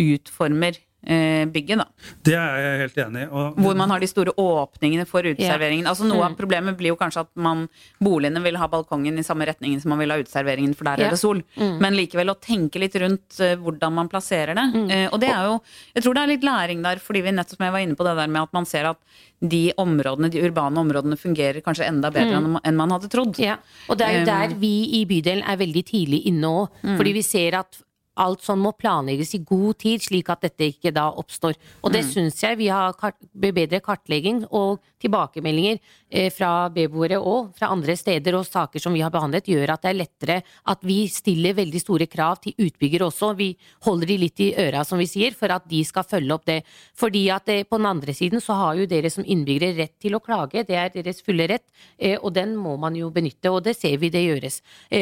utformer 0.00 0.78
bygget. 1.00 1.80
da. 1.80 1.86
Det 2.26 2.34
er 2.36 2.58
jeg 2.60 2.80
helt 2.82 2.98
enig 3.06 3.22
i. 3.24 3.28
Hvor 3.64 3.76
man 3.78 3.90
har 3.90 4.02
de 4.02 4.08
store 4.10 4.34
åpningene 4.36 5.06
for 5.08 5.24
uteserveringen. 5.24 5.86
Ja. 5.86 5.94
Altså 5.94 6.04
Noe 6.08 6.26
av 6.26 6.34
mm. 6.34 6.38
problemet 6.38 6.76
blir 6.78 6.92
jo 6.92 6.98
kanskje 7.00 7.24
at 7.24 7.30
man, 7.40 7.66
boligene 8.02 8.42
vil 8.44 8.58
ha 8.60 8.68
balkongen 8.70 9.18
i 9.18 9.24
samme 9.24 9.48
retningen 9.48 9.80
som 9.80 9.94
man 9.94 10.02
vil 10.02 10.12
ha 10.12 10.18
uteserveringen, 10.20 10.74
for 10.76 10.90
der 10.90 11.04
ja. 11.04 11.08
er 11.08 11.16
det 11.16 11.22
sol. 11.22 11.42
Mm. 11.56 11.78
Men 11.80 11.96
likevel 11.96 12.34
å 12.34 12.36
tenke 12.36 12.82
litt 12.82 12.98
rundt 13.00 13.40
uh, 13.40 13.54
hvordan 13.60 13.96
man 13.96 14.12
plasserer 14.12 14.58
det. 14.58 14.66
Mm. 14.74 14.86
Uh, 14.90 15.06
og 15.08 15.18
det 15.22 15.32
er 15.32 15.48
jo 15.48 15.56
Jeg 15.94 16.04
tror 16.04 16.16
det 16.16 16.22
er 16.22 16.32
litt 16.34 16.46
læring 16.46 16.84
der, 16.84 17.02
fordi 17.02 17.24
vi 17.24 17.34
nettopp 17.34 17.60
som 17.60 17.66
jeg 17.66 17.74
var 17.74 17.84
inne 17.84 17.98
på 17.98 18.06
det 18.06 18.16
der 18.16 18.30
med 18.30 18.42
at 18.42 18.56
man 18.56 18.68
ser 18.68 18.90
at 18.92 19.00
de 19.40 19.62
områdene, 19.80 20.30
de 20.32 20.42
urbane 20.44 20.80
områdene 20.80 21.16
fungerer 21.16 21.62
kanskje 21.64 21.88
enda 21.88 22.10
bedre 22.12 22.40
mm. 22.40 22.58
enn 22.64 22.76
man 22.78 22.92
hadde 22.94 23.10
trodd. 23.12 23.38
Ja. 23.40 23.56
Og 23.88 23.98
det 24.00 24.06
er 24.06 24.18
jo 24.18 24.26
der 24.28 24.56
vi 24.60 24.74
i 25.00 25.04
bydelen 25.08 25.44
er 25.48 25.60
veldig 25.60 25.84
tidlig 25.88 26.24
inne 26.30 26.50
òg. 26.60 26.82
Mm. 26.84 26.98
Fordi 27.00 27.14
vi 27.16 27.24
ser 27.24 27.56
at 27.62 27.80
alt 28.18 28.42
sånn 28.44 28.60
må 28.60 28.72
planlegges 28.76 29.34
i 29.36 29.42
god 29.46 29.78
tid, 29.80 30.02
slik 30.02 30.30
at 30.32 30.42
dette 30.44 30.66
ikke 30.72 30.92
da 30.94 31.06
oppstår. 31.20 31.56
Og 31.84 31.92
det 31.94 32.02
mm. 32.04 32.10
syns 32.10 32.42
jeg 32.42 32.58
vi 32.58 32.68
har 32.72 32.96
kart 32.98 33.16
bedre 33.32 33.80
kartlegging 33.84 34.42
og 34.50 34.80
tilbakemeldinger 35.00 35.78
eh, 36.10 36.28
fra 36.34 36.68
beboere 36.72 37.20
og 37.22 37.54
fra 37.56 37.70
andre 37.72 37.96
steder 37.96 38.36
og 38.36 38.44
saker 38.48 38.82
som 38.82 38.96
vi 38.96 39.04
har 39.04 39.12
behandlet, 39.14 39.48
gjør 39.48 39.74
at 39.74 39.84
det 39.84 39.92
er 39.92 40.00
lettere 40.00 40.38
at 40.72 40.84
vi 40.84 40.98
stiller 41.08 41.56
veldig 41.56 41.80
store 41.80 42.08
krav 42.10 42.42
til 42.44 42.56
utbyggere 42.66 43.06
også. 43.08 43.32
Vi 43.38 43.52
holder 43.86 44.12
de 44.12 44.18
litt 44.26 44.44
i 44.44 44.50
øra, 44.66 44.84
som 44.84 45.00
vi 45.00 45.08
sier, 45.08 45.36
for 45.36 45.54
at 45.54 45.68
de 45.70 45.80
skal 45.86 46.08
følge 46.08 46.36
opp 46.36 46.48
det. 46.50 46.60
Fordi 46.98 47.24
at 47.32 47.48
eh, 47.52 47.64
på 47.64 47.80
den 47.80 47.88
andre 47.88 48.16
siden 48.16 48.44
så 48.44 48.58
har 48.58 48.80
jo 48.80 48.88
dere 48.90 49.12
som 49.12 49.24
innbyggere 49.24 49.78
rett 49.78 49.96
til 50.02 50.18
å 50.18 50.22
klage, 50.24 50.66
det 50.68 50.76
er 50.76 50.92
deres 50.92 51.22
fulle 51.24 51.48
rett, 51.48 51.68
eh, 51.96 52.18
og 52.18 52.34
den 52.36 52.56
må 52.58 52.76
man 52.80 52.98
jo 52.98 53.08
benytte, 53.14 53.54
og 53.54 53.62
det 53.64 53.78
ser 53.78 53.96
vi 54.02 54.12
det 54.12 54.26
gjøres. 54.26 54.60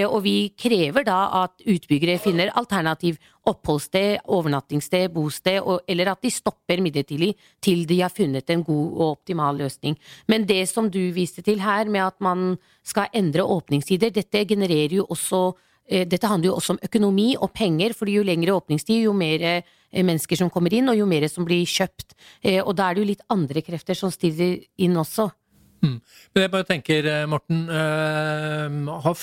Og 0.08 0.20
vi 0.24 0.50
krever 0.58 1.04
da 1.06 1.18
at 1.42 1.62
utbyggere 1.66 2.18
finner 2.22 2.52
alternativ 2.58 2.97
alternativ 2.98 3.18
oppholdssted, 3.48 4.18
overnattingssted, 4.28 5.12
bosted, 5.12 5.62
og, 5.62 5.80
eller 5.88 6.12
at 6.12 6.22
de 6.22 6.30
stopper 6.30 6.82
midlertidig 6.82 7.34
til 7.62 7.86
de 7.86 8.02
har 8.02 8.10
funnet 8.10 8.50
en 8.50 8.62
god 8.62 8.92
og 8.92 9.16
optimal 9.16 9.56
løsning. 9.56 9.96
Men 10.28 10.46
det 10.46 10.68
som 10.68 10.90
du 10.90 11.12
viste 11.12 11.42
til 11.42 11.60
her, 11.60 11.88
med 11.88 12.04
at 12.04 12.20
man 12.20 12.58
skal 12.84 13.08
endre 13.14 13.42
åpningstider, 13.42 14.10
dette 14.10 14.44
genererer 14.44 14.98
jo 14.98 15.06
også 15.08 15.54
eh, 15.88 16.06
dette 16.06 16.26
handler 16.26 16.50
jo 16.50 16.56
også 16.56 16.76
om 16.76 16.82
økonomi 16.82 17.36
og 17.38 17.52
penger, 17.52 17.94
for 17.94 18.06
jo 18.06 18.22
lengre 18.22 18.52
åpningstid, 18.52 19.04
jo 19.04 19.12
mer 19.12 19.40
eh, 19.40 20.04
mennesker 20.04 20.36
som 20.36 20.50
kommer 20.50 20.74
inn, 20.74 20.88
og 20.88 20.98
jo 20.98 21.06
mer 21.06 21.28
som 21.28 21.48
blir 21.48 21.64
kjøpt. 21.64 22.14
Eh, 22.42 22.60
og 22.60 22.76
da 22.76 22.90
er 22.90 22.94
det 22.94 23.02
jo 23.02 23.10
litt 23.14 23.26
andre 23.30 23.62
krefter 23.62 23.96
som 23.96 24.12
stiller 24.12 24.60
inn 24.76 24.96
også. 24.96 25.30
Mm. 25.78 26.00
Men 26.34 26.42
jeg 26.42 26.50
bare 26.50 26.66
tenker, 26.66 27.06
Morten, 27.30 27.68
har 27.70 29.14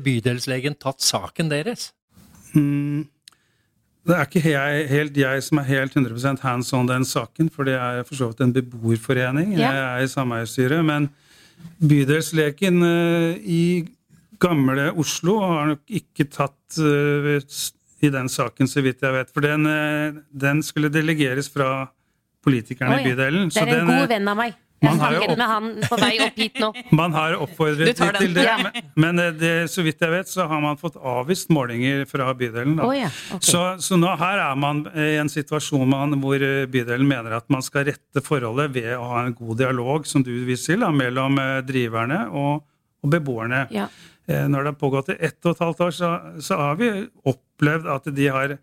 bydelslegen 0.00 0.78
tatt 0.80 1.04
saken 1.04 1.52
deres? 1.52 1.92
Mm, 2.54 3.08
det 4.02 4.14
er 4.16 4.26
ikke 4.26 4.50
jeg, 4.50 4.86
helt 4.90 5.18
jeg 5.20 5.42
som 5.46 5.60
er 5.62 5.68
helt 5.68 5.94
100% 5.94 6.42
hands 6.42 6.72
on 6.74 6.88
den 6.90 7.04
saken, 7.06 7.50
for 7.54 7.68
det 7.68 7.76
er 7.78 8.02
for 8.08 8.18
så 8.18 8.30
vidt 8.32 8.42
en 8.42 8.54
beboerforening. 8.56 9.54
Jeg 9.60 9.78
er 9.78 10.02
i 10.02 10.10
sameierstyret. 10.10 10.82
Men 10.84 11.06
bydelsleken 11.78 12.82
uh, 12.82 13.36
i 13.38 13.86
gamle 14.42 14.90
Oslo 14.98 15.38
har 15.44 15.70
nok 15.70 15.94
ikke 16.00 16.26
tatt 16.34 16.80
uh, 16.82 17.38
i 18.02 18.10
den 18.10 18.30
saken, 18.32 18.66
så 18.66 18.82
vidt 18.82 19.06
jeg 19.06 19.14
vet. 19.14 19.30
For 19.30 19.46
den, 19.46 19.70
uh, 19.70 20.18
den 20.34 20.64
skulle 20.66 20.90
delegeres 20.90 21.50
fra 21.52 21.86
politikerne 22.42 22.96
oh, 22.96 22.98
ja. 22.98 23.06
i 23.06 23.12
bydelen. 23.12 23.54
Det 23.54 23.62
er 23.62 23.70
en 23.70 23.86
den, 23.86 23.94
god 24.02 24.10
venn 24.16 24.34
av 24.34 24.40
meg. 24.42 24.58
Jeg 24.82 24.98
snakket 24.98 25.38
med 25.38 25.48
han 25.48 25.68
på 25.86 25.98
vei 26.00 26.10
opp 26.24 26.38
hit 26.42 26.58
nå. 26.62 26.70
Man 27.00 27.14
har 27.14 27.36
oppfordret 27.38 27.92
litt 27.92 28.00
til 28.18 28.34
det, 28.34 28.46
ja. 28.46 28.82
men 28.98 29.20
det, 29.38 29.52
så 29.70 29.84
vidt 29.86 30.02
jeg 30.02 30.12
vet, 30.12 30.30
så 30.30 30.46
har 30.50 30.62
man 30.64 30.78
fått 30.80 30.96
avvist 30.98 31.52
målinger 31.54 32.04
fra 32.10 32.28
bydelen. 32.36 32.78
Oh, 32.82 32.92
ja. 32.96 33.10
okay. 33.30 33.46
så, 33.46 33.62
så, 33.82 33.98
nå 34.00 34.10
her 34.18 34.42
er 34.42 34.58
man 34.58 34.84
i 34.92 35.14
en 35.20 35.30
situasjon 35.30 35.86
man, 35.88 36.16
hvor 36.22 36.42
bydelen 36.72 37.06
mener 37.08 37.38
at 37.38 37.48
man 37.52 37.64
skal 37.64 37.86
rette 37.90 38.24
forholdet 38.24 38.74
ved 38.74 38.90
å 38.96 39.04
ha 39.12 39.24
en 39.26 39.36
god 39.38 39.62
dialog, 39.62 40.08
som 40.08 40.24
du 40.26 40.32
viser 40.48 40.74
til, 40.74 40.84
da, 40.84 40.90
mellom 40.94 41.38
eh, 41.42 41.60
driverne 41.66 42.24
og, 42.30 42.64
og 43.02 43.14
beboerne. 43.14 43.66
Ja. 43.74 43.88
Eh, 44.26 44.44
når 44.48 44.64
det 44.64 44.74
har 44.74 44.80
pågått 44.80 45.14
i 45.14 45.18
ett 45.18 45.38
og 45.46 45.54
et 45.54 45.64
halvt 45.64 45.86
år, 45.86 45.96
så, 45.96 46.12
så 46.42 46.58
har 46.60 46.78
vi 46.80 46.92
opplevd 47.28 47.88
at 47.90 48.12
de 48.14 48.28
har 48.30 48.56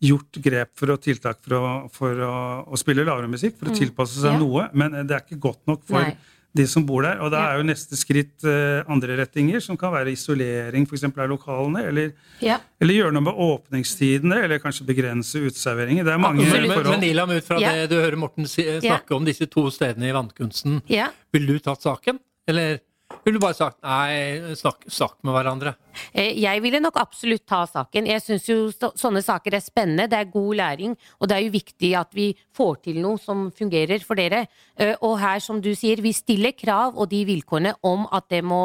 gjort 0.00 0.40
grep 0.40 0.72
for 0.80 0.94
å 0.94 0.98
tiltak 1.00 1.40
for 1.44 1.56
å, 1.58 1.70
for 1.92 2.24
å, 2.24 2.34
å 2.64 2.80
spille 2.80 3.04
lavere 3.06 3.30
musikk, 3.30 3.58
for 3.58 3.68
å 3.68 3.74
mm. 3.74 3.80
tilpasse 3.82 4.20
seg 4.22 4.36
ja. 4.36 4.40
noe, 4.40 4.68
men 4.72 5.02
det 5.04 5.16
er 5.16 5.24
ikke 5.24 5.40
godt 5.40 5.60
nok 5.68 5.82
for 5.84 6.00
Nei. 6.00 6.14
de 6.56 6.66
som 6.72 6.86
bor 6.88 7.04
der. 7.04 7.20
Og 7.20 7.32
da 7.34 7.42
ja. 7.42 7.50
er 7.52 7.60
jo 7.60 7.66
neste 7.68 7.98
skritt 8.00 8.46
uh, 8.48 8.80
andre 8.90 9.18
rettinger, 9.20 9.60
som 9.64 9.76
kan 9.80 9.92
være 9.92 10.14
isolering 10.14 10.88
f.eks. 10.88 11.04
av 11.10 11.28
lokalene, 11.30 11.84
eller, 11.92 12.12
ja. 12.44 12.56
eller, 12.80 12.96
gjøre 12.96 13.16
noe 13.18 13.28
med 13.28 13.44
åpningstidene, 13.50 14.40
eller 14.46 14.62
kanskje 14.64 14.88
begrense 14.88 15.44
uteserveringer. 15.44 16.08
Det 16.08 16.16
er 16.16 16.22
mange 16.24 16.46
men, 16.48 16.68
forhold. 16.72 16.94
Men 16.96 17.08
Ilam, 17.10 17.36
ut 17.36 17.50
fra 17.50 17.60
det 17.60 17.90
du 17.92 17.98
hører 18.00 18.20
Morten 18.20 18.48
snakke 18.48 19.16
om 19.16 19.28
disse 19.28 19.50
to 19.52 19.68
stedene 19.74 20.08
i 20.08 20.16
vannkunsten, 20.16 20.80
ville 20.88 21.58
du 21.58 21.68
tatt 21.68 21.84
saken? 21.84 22.22
Eller? 22.48 22.80
Ville 23.24 23.36
du 23.36 23.42
bare 23.42 23.56
sagt 23.56 23.78
nei, 23.84 24.54
snakk, 24.56 24.84
snakk, 24.88 25.18
med 25.26 25.34
hverandre? 25.34 25.74
Eh, 26.12 26.38
jeg 26.40 26.62
ville 26.64 26.80
nok 26.80 26.96
absolutt 27.00 27.44
ta 27.48 27.62
saken. 27.68 28.08
Jeg 28.08 28.22
syns 28.24 28.48
jo 28.48 28.58
sånne 28.72 29.22
saker 29.24 29.56
er 29.58 29.64
spennende, 29.64 30.08
det 30.10 30.20
er 30.20 30.30
god 30.32 30.60
læring, 30.60 30.96
og 31.18 31.28
det 31.28 31.36
er 31.36 31.44
jo 31.44 31.54
viktig 31.54 31.90
at 32.00 32.14
vi 32.16 32.30
får 32.56 32.80
til 32.86 33.00
noe 33.04 33.20
som 33.20 33.48
fungerer 33.56 34.04
for 34.06 34.20
dere. 34.20 34.46
Eh, 34.76 34.94
og 35.04 35.18
her, 35.20 35.42
som 35.44 35.60
du 35.60 35.72
sier, 35.76 36.00
vi 36.00 36.14
stiller 36.16 36.56
krav 36.56 36.96
og 36.96 37.10
de 37.12 37.24
vilkårene 37.28 37.74
om 37.86 38.06
at, 38.08 38.30
det 38.32 38.40
må, 38.46 38.62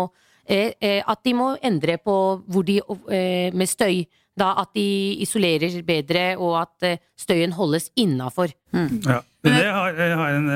eh, 0.47 1.01
at 1.03 1.25
de 1.25 1.35
må 1.35 1.55
endre 1.59 1.97
på 1.99 2.19
hvor 2.45 2.67
de 2.67 2.79
med 3.55 3.71
støy. 3.71 4.05
Da 4.35 4.49
at 4.59 4.73
de 4.75 5.15
isolerer 5.23 5.77
bedre, 5.87 6.23
og 6.35 6.57
at 6.59 6.99
støyen 7.15 7.53
holdes 7.55 7.85
innafor. 7.95 8.51
Mm. 8.75 8.97
Ja. 9.05 9.21
Men 9.45 9.53
det 9.55 9.69
har, 9.71 9.93
jeg 9.95 10.17
har 10.19 10.33
en, 10.35 10.49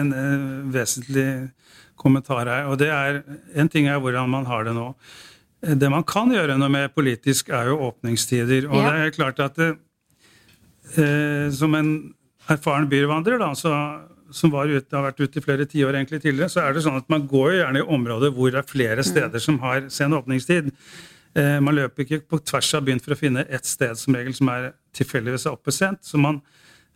en, 0.00 0.08
en 0.18 0.72
vesentlig 0.74 1.28
kommentar 2.00 2.48
her. 2.48 2.68
og 2.70 2.78
det 2.80 2.88
er, 2.88 3.22
En 3.54 3.68
ting 3.68 3.88
er 3.88 4.00
hvordan 4.00 4.30
man 4.30 4.48
har 4.48 4.64
det 4.64 4.74
nå. 4.76 4.94
Det 5.60 5.90
man 5.92 6.04
kan 6.08 6.32
gjøre 6.32 6.56
noe 6.56 6.72
med 6.72 6.94
politisk, 6.96 7.50
er 7.52 7.68
jo 7.68 7.80
åpningstider. 7.90 8.68
Og 8.70 8.80
ja. 8.80 8.90
det 8.90 9.00
er 9.00 9.16
klart 9.16 9.42
at 9.44 9.58
det, 9.60 9.74
eh, 10.96 11.50
som 11.52 11.74
en 11.76 11.90
erfaren 12.48 12.88
byrvandrer, 12.88 13.38
da, 13.38 13.52
så, 13.54 13.74
som 14.32 14.54
ute, 14.54 14.96
har 14.96 15.04
vært 15.04 15.20
ute 15.20 15.38
i 15.38 15.44
flere 15.44 15.66
tiår 15.68 15.98
egentlig 15.98 16.22
tidligere, 16.22 16.50
så 16.50 16.64
er 16.64 16.74
det 16.74 16.84
sånn 16.86 16.98
at 16.98 17.08
man 17.12 17.26
går 17.28 17.60
gjerne 17.60 17.82
i 17.82 17.88
områder 17.96 18.32
hvor 18.34 18.50
det 18.50 18.62
er 18.62 18.70
flere 18.70 19.04
mm. 19.04 19.08
steder 19.12 19.44
som 19.44 19.60
har 19.62 19.84
sen 19.92 20.16
åpningstid. 20.16 20.72
Eh, 21.38 21.58
man 21.62 21.76
løper 21.76 22.06
ikke 22.06 22.22
på 22.26 22.40
tvers 22.42 22.72
av 22.74 22.86
byen 22.86 23.02
for 23.02 23.14
å 23.14 23.20
finne 23.20 23.44
ett 23.46 23.68
sted 23.68 23.98
som 23.98 24.16
regel 24.16 24.34
som 24.34 24.50
er 24.50 24.72
tilfeldigvis 24.96 25.46
er 25.46 25.58
oppe 25.58 25.74
sent. 25.74 26.02
Så 26.06 26.18
man, 26.18 26.40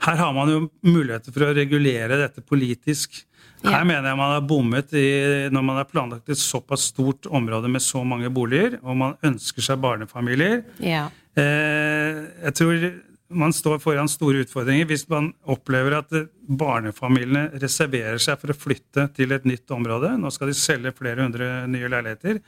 her 0.03 0.19
har 0.21 0.35
man 0.37 0.51
jo 0.51 0.59
muligheter 0.85 1.33
for 1.33 1.47
å 1.47 1.55
regulere 1.57 2.19
dette 2.21 2.43
politisk. 2.45 3.23
Her 3.65 3.81
ja. 3.81 3.87
mener 3.89 4.11
jeg 4.11 4.21
man 4.21 4.35
har 4.35 4.45
bommet 4.45 4.93
i, 4.99 5.07
når 5.55 5.65
man 5.65 5.81
har 5.81 5.89
planlagt 5.89 6.29
et 6.29 6.41
såpass 6.41 6.91
stort 6.91 7.29
område 7.31 7.71
med 7.73 7.83
så 7.83 8.03
mange 8.05 8.29
boliger, 8.33 8.77
og 8.83 8.99
man 9.01 9.17
ønsker 9.25 9.65
seg 9.65 9.81
barnefamilier. 9.81 10.61
Ja. 10.85 11.07
Eh, 11.41 12.21
jeg 12.45 12.57
tror 12.61 12.87
man 13.35 13.55
står 13.57 13.81
foran 13.83 14.11
store 14.11 14.45
utfordringer 14.45 14.87
hvis 14.87 15.07
man 15.11 15.31
opplever 15.51 15.97
at 15.97 16.13
barnefamiliene 16.45 17.49
reserverer 17.63 18.21
seg 18.23 18.39
for 18.41 18.53
å 18.53 18.59
flytte 18.59 19.09
til 19.17 19.33
et 19.35 19.49
nytt 19.49 19.71
område. 19.75 20.13
Nå 20.21 20.31
skal 20.35 20.53
de 20.53 20.59
selge 20.59 20.93
flere 20.99 21.25
hundre 21.25 21.65
nye 21.71 21.91
leiligheter 21.91 22.41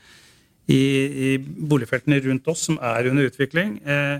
i, 0.67 0.77
i 0.77 1.29
boligfeltene 1.41 2.21
rundt 2.27 2.47
oss 2.51 2.67
som 2.69 2.77
er 2.83 3.09
under 3.09 3.29
utvikling. 3.31 3.79
Eh, 3.87 4.19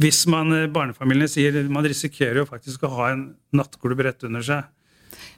hvis 0.00 0.24
man, 0.26 0.50
barnefamiliene 0.74 1.28
sier 1.30 1.60
man 1.70 1.86
risikerer 1.86 2.42
jo 2.42 2.48
faktisk 2.48 2.82
å 2.86 2.94
ha 2.96 3.12
en 3.12 3.28
nattklubb 3.54 4.00
rett 4.06 4.24
under 4.26 4.42
seg 4.42 4.64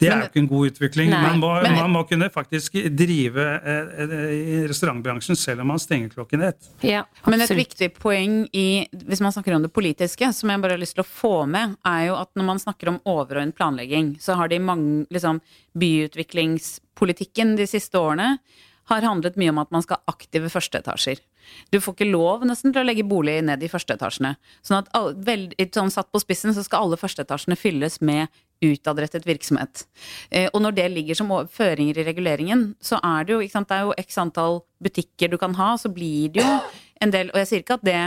Det 0.01 0.09
er 0.09 0.15
Men- 0.15 0.23
jo 0.23 0.29
ikke 0.29 0.41
en 0.41 0.49
god 0.49 0.71
utvikling. 0.71 1.11
Nei, 1.11 1.21
man, 1.23 1.41
må, 1.41 1.63
men- 1.63 1.75
man 1.77 1.91
må 1.93 2.09
kunne 2.09 2.29
faktisk 2.33 2.73
drive 2.97 3.37
eh, 3.37 3.91
eh, 4.03 4.33
i 4.33 4.67
restaurantbransjen 4.69 5.37
selv 5.37 5.61
om 5.61 5.69
man 5.69 5.79
stenger 5.79 6.09
klokken 6.15 6.43
ett. 6.49 6.69
Ja, 6.81 7.05
Men 7.27 7.41
et 7.41 7.51
viktig 7.51 7.91
poeng 7.95 8.49
i, 8.53 8.89
hvis 8.93 9.21
man 9.21 9.33
snakker 9.33 9.55
om 9.55 9.63
det 9.63 9.73
politiske, 9.73 10.33
som 10.35 10.51
jeg 10.51 10.61
bare 10.61 10.77
har 10.77 10.81
lyst 10.81 10.97
til 10.97 11.05
å 11.05 11.09
få 11.09 11.47
med, 11.49 11.77
er 11.85 12.07
jo 12.09 12.17
at 12.17 12.33
når 12.37 12.45
man 12.45 12.59
snakker 12.59 12.89
om 12.89 13.01
overordnet 13.05 13.55
planlegging, 13.57 14.17
så 14.21 14.37
har 14.37 14.49
de 14.49 14.59
mange 14.59 15.07
liksom, 15.13 15.41
Byutviklingspolitikken 15.77 17.57
de 17.57 17.67
siste 17.69 17.95
årene 18.01 18.39
har 18.89 19.03
handlet 19.03 19.37
mye 19.37 19.51
om 19.51 19.59
at 19.59 19.73
man 19.75 19.83
skal 19.85 19.99
ha 20.01 20.13
aktive 20.15 20.49
førsteetasjer. 20.53 21.21
Du 21.73 21.81
får 21.83 21.97
ikke 21.97 22.11
lov 22.11 22.47
nesten 22.49 22.75
til 22.75 22.83
å 22.83 22.87
legge 22.87 23.07
bolig 23.07 23.39
ned 23.47 23.63
i 23.63 23.71
førsteetasjene. 23.71 24.35
Sånn 24.67 24.83
at 24.83 24.91
veld, 25.27 25.55
sånn 25.75 25.93
satt 25.95 26.11
på 26.13 26.23
spissen 26.23 26.55
så 26.57 26.65
skal 26.67 26.87
alle 26.87 27.01
førsteetasjene 27.01 27.59
fylles 27.59 28.01
med 28.05 28.33
utadrettet 28.65 29.27
virksomhet. 29.29 29.85
Eh, 30.31 30.49
og 30.53 30.63
når 30.65 30.77
det 30.79 30.87
ligger 30.95 31.19
som 31.19 31.33
føringer 31.53 32.01
i 32.01 32.07
reguleringen, 32.07 32.71
så 32.81 33.01
er 33.05 33.27
det 33.27 33.37
jo, 33.37 33.43
sant, 33.53 33.69
det 33.69 33.77
er 33.77 33.89
jo 33.89 33.97
x 34.01 34.21
antall 34.23 34.63
butikker 34.83 35.33
du 35.33 35.39
kan 35.41 35.57
ha, 35.59 35.75
så 35.81 35.93
blir 35.93 36.33
det 36.33 36.45
jo 36.45 36.55
en 37.05 37.13
del 37.13 37.29
Og 37.29 37.37
jeg 37.43 37.49
sier 37.51 37.63
ikke 37.65 37.77
at 37.77 37.85
det 37.85 37.99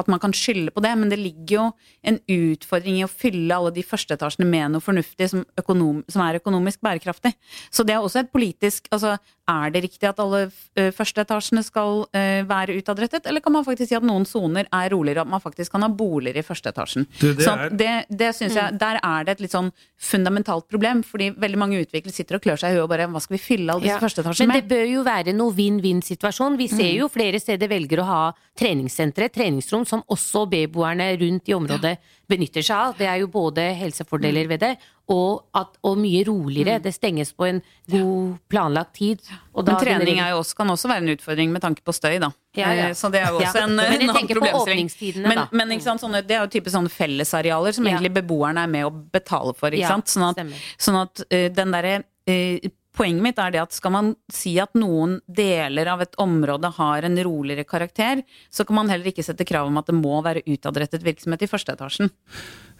at 0.00 0.08
man 0.08 0.18
kan 0.22 0.32
skylde 0.32 0.72
på 0.72 0.80
det, 0.80 0.94
men 0.96 1.10
det 1.12 1.18
ligger 1.20 1.54
jo 1.58 1.64
en 2.08 2.16
utfordring 2.24 3.00
i 3.00 3.04
å 3.04 3.10
fylle 3.10 3.52
alle 3.54 3.70
de 3.76 3.82
første 3.84 4.16
etasjene 4.16 4.46
med 4.48 4.72
noe 4.72 4.80
fornuftig 4.84 5.28
som, 5.28 5.42
økonom, 5.60 6.00
som 6.08 6.22
er 6.24 6.38
økonomisk 6.40 6.80
bærekraftig. 6.80 7.34
Så 7.70 7.84
det 7.84 7.94
er 7.94 8.00
også 8.04 8.22
et 8.24 8.32
politisk 8.32 8.86
Altså, 8.94 9.18
er 9.48 9.70
det 9.72 9.82
riktig 9.84 10.08
at 10.08 10.18
alle 10.20 10.50
eh, 10.76 10.90
første 10.92 11.20
etasjene 11.24 11.62
skal 11.64 12.02
uh, 12.04 12.40
være 12.48 12.74
utadrettet, 12.80 13.26
eller 13.28 13.40
kan 13.44 13.52
man 13.52 13.64
faktisk 13.64 13.88
si 13.90 13.96
at 13.96 14.04
noen 14.04 14.24
soner 14.28 14.66
er 14.72 14.90
roligere, 14.92 15.22
at 15.24 15.30
man 15.30 15.40
faktisk 15.40 15.72
kan 15.72 15.84
ha 15.84 15.88
boliger 15.92 16.40
i 16.40 16.44
første 16.44 16.72
etasjen? 16.72 17.06
Det 17.20 17.44
Så 17.44 17.52
er- 17.54 17.70
det, 17.76 17.92
det 18.10 18.32
synes 18.36 18.54
jeg, 18.56 18.78
Der 18.80 18.98
er 19.04 19.24
det 19.24 19.36
et 19.36 19.40
litt 19.46 19.52
sånn 19.56 19.70
fundamentalt 19.98 20.68
problem, 20.68 21.02
fordi 21.04 21.30
veldig 21.36 21.58
mange 21.60 21.80
utviklere 21.84 22.12
sitter 22.14 22.36
og 22.36 22.42
klør 22.44 22.60
seg 22.60 22.72
i 22.72 22.76
huet 22.76 22.84
og 22.86 22.90
bare 22.92 23.08
Hva 23.08 23.20
skal 23.24 23.36
vi 23.36 23.42
fylle 23.44 23.72
alle 23.72 23.82
disse 23.84 23.96
Ja. 23.96 24.00
første 24.00 24.22
etasjene 24.24 24.48
Men 24.52 24.60
det 24.60 24.68
bør 24.68 24.86
jo 24.92 25.04
være 25.04 25.32
noe 25.36 25.52
vinn-vinn-situasjon. 25.56 26.56
Vi 26.58 26.68
ser 26.68 26.92
jo 26.98 27.08
flere 27.12 27.40
steder 27.40 27.68
velger 27.68 28.00
å 28.00 28.08
ha 28.08 28.20
treningssentre, 28.58 29.28
treningsrom, 29.60 29.84
som 29.86 30.02
også 30.08 30.46
beboerne 30.48 31.16
rundt 31.20 31.48
i 31.48 31.54
området 31.54 31.98
benytter 32.28 32.62
seg 32.62 32.76
av. 32.76 32.94
Det 32.98 33.06
er 33.06 33.18
jo 33.22 33.28
både 33.28 33.74
helsefordeler 33.74 34.48
ved 34.48 34.60
det, 34.60 34.76
og, 35.08 35.44
at, 35.56 35.68
og 35.82 35.96
mye 35.98 36.22
roligere. 36.26 36.78
Det 36.82 36.92
stenges 36.94 37.32
på 37.32 37.46
en 37.48 37.62
god 37.90 38.36
planlagt 38.48 38.94
tid. 38.98 39.18
Men 39.56 39.76
trening 39.80 40.20
også, 40.34 40.56
kan 40.56 40.70
også 40.70 40.88
være 40.88 41.02
en 41.06 41.12
utfordring 41.16 41.52
med 41.52 41.62
tanke 41.64 41.82
på 41.82 41.92
støy, 41.96 42.18
da. 42.20 42.30
Ja, 42.56 42.72
ja. 42.74 42.88
Eh, 42.88 42.94
Så 42.94 43.10
det 43.10 43.22
er 43.22 43.30
jo 43.30 43.38
også 43.40 43.58
Ja. 43.58 43.64
en, 43.66 43.76
Men 43.76 44.02
en 44.02 44.10
annen 44.10 44.28
problemstilling. 44.28 45.22
Men, 45.28 45.46
men 45.52 45.80
sant, 45.80 46.00
sånne, 46.00 46.22
det 46.26 46.36
er 46.36 46.44
jo 46.44 46.52
type 46.52 46.70
sånne 46.70 46.90
fellesarealer 46.90 47.72
som 47.72 47.86
Ja. 47.86 47.96
egentlig 47.96 48.12
beboerne 48.22 48.64
er 48.64 48.66
med 48.68 48.84
å 48.84 48.90
betale 48.90 49.54
for. 49.54 49.70
Ikke 49.70 49.80
Ja, 49.80 49.88
sant? 49.88 50.06
Sånn 50.06 50.28
at, 50.28 50.36
sånn 50.78 51.00
at 51.00 51.24
uh, 51.32 51.48
den 51.48 51.70
derre 51.72 52.04
eh, 52.26 52.60
Poenget 52.98 53.22
mitt 53.22 53.38
er 53.38 53.52
det 53.54 53.60
at 53.62 53.74
skal 53.76 53.92
man 53.94 54.08
si 54.34 54.56
at 54.58 54.72
noen 54.74 55.20
deler 55.30 55.86
av 55.92 56.00
et 56.02 56.16
område 56.18 56.66
har 56.80 57.06
en 57.06 57.18
roligere 57.28 57.62
karakter, 57.68 58.24
så 58.50 58.66
kan 58.66 58.74
man 58.80 58.88
heller 58.90 59.12
ikke 59.12 59.22
sette 59.22 59.46
krav 59.46 59.68
om 59.70 59.78
at 59.78 59.86
det 59.86 59.94
må 59.94 60.16
være 60.26 60.42
utadrettet 60.50 61.04
virksomhet 61.06 61.44
i 61.46 61.50
første 61.50 61.76
etasjen. 61.76 62.10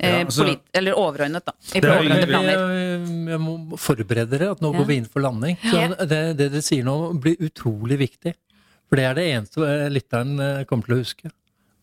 Eh, 0.00 0.10
Ja, 0.10 0.24
altså- 0.24 0.42
polit, 0.44 0.64
eller 0.74 0.92
overordnet, 0.98 1.44
da. 1.46 1.52
I 1.74 1.80
Det 1.80 1.84
er 1.90 2.02
ingen- 2.02 2.28
planer. 2.28 2.50
Jeg, 2.50 3.28
jeg 3.28 3.40
må 3.40 3.78
forberede 3.78 4.30
dere 4.30 4.50
at 4.50 4.60
nå 4.60 4.72
Ja. 4.72 4.78
går 4.80 4.86
vi 4.86 4.96
inn 4.96 5.04
for 5.06 5.20
landing. 5.22 5.56
Så 5.62 5.96
det, 6.08 6.36
det 6.36 6.50
dere 6.52 6.62
sier 6.62 6.82
nå 6.84 7.14
blir 7.20 7.36
utrolig 7.38 7.98
viktig. 7.98 8.34
For 8.88 8.96
det 8.96 9.04
er 9.04 9.14
det 9.14 9.24
eneste 9.36 9.58
eh, 9.62 9.88
lytteren 9.88 10.40
eh, 10.40 10.64
kommer 10.64 10.84
til 10.86 10.94
å 10.96 10.98
huske. 11.04 11.30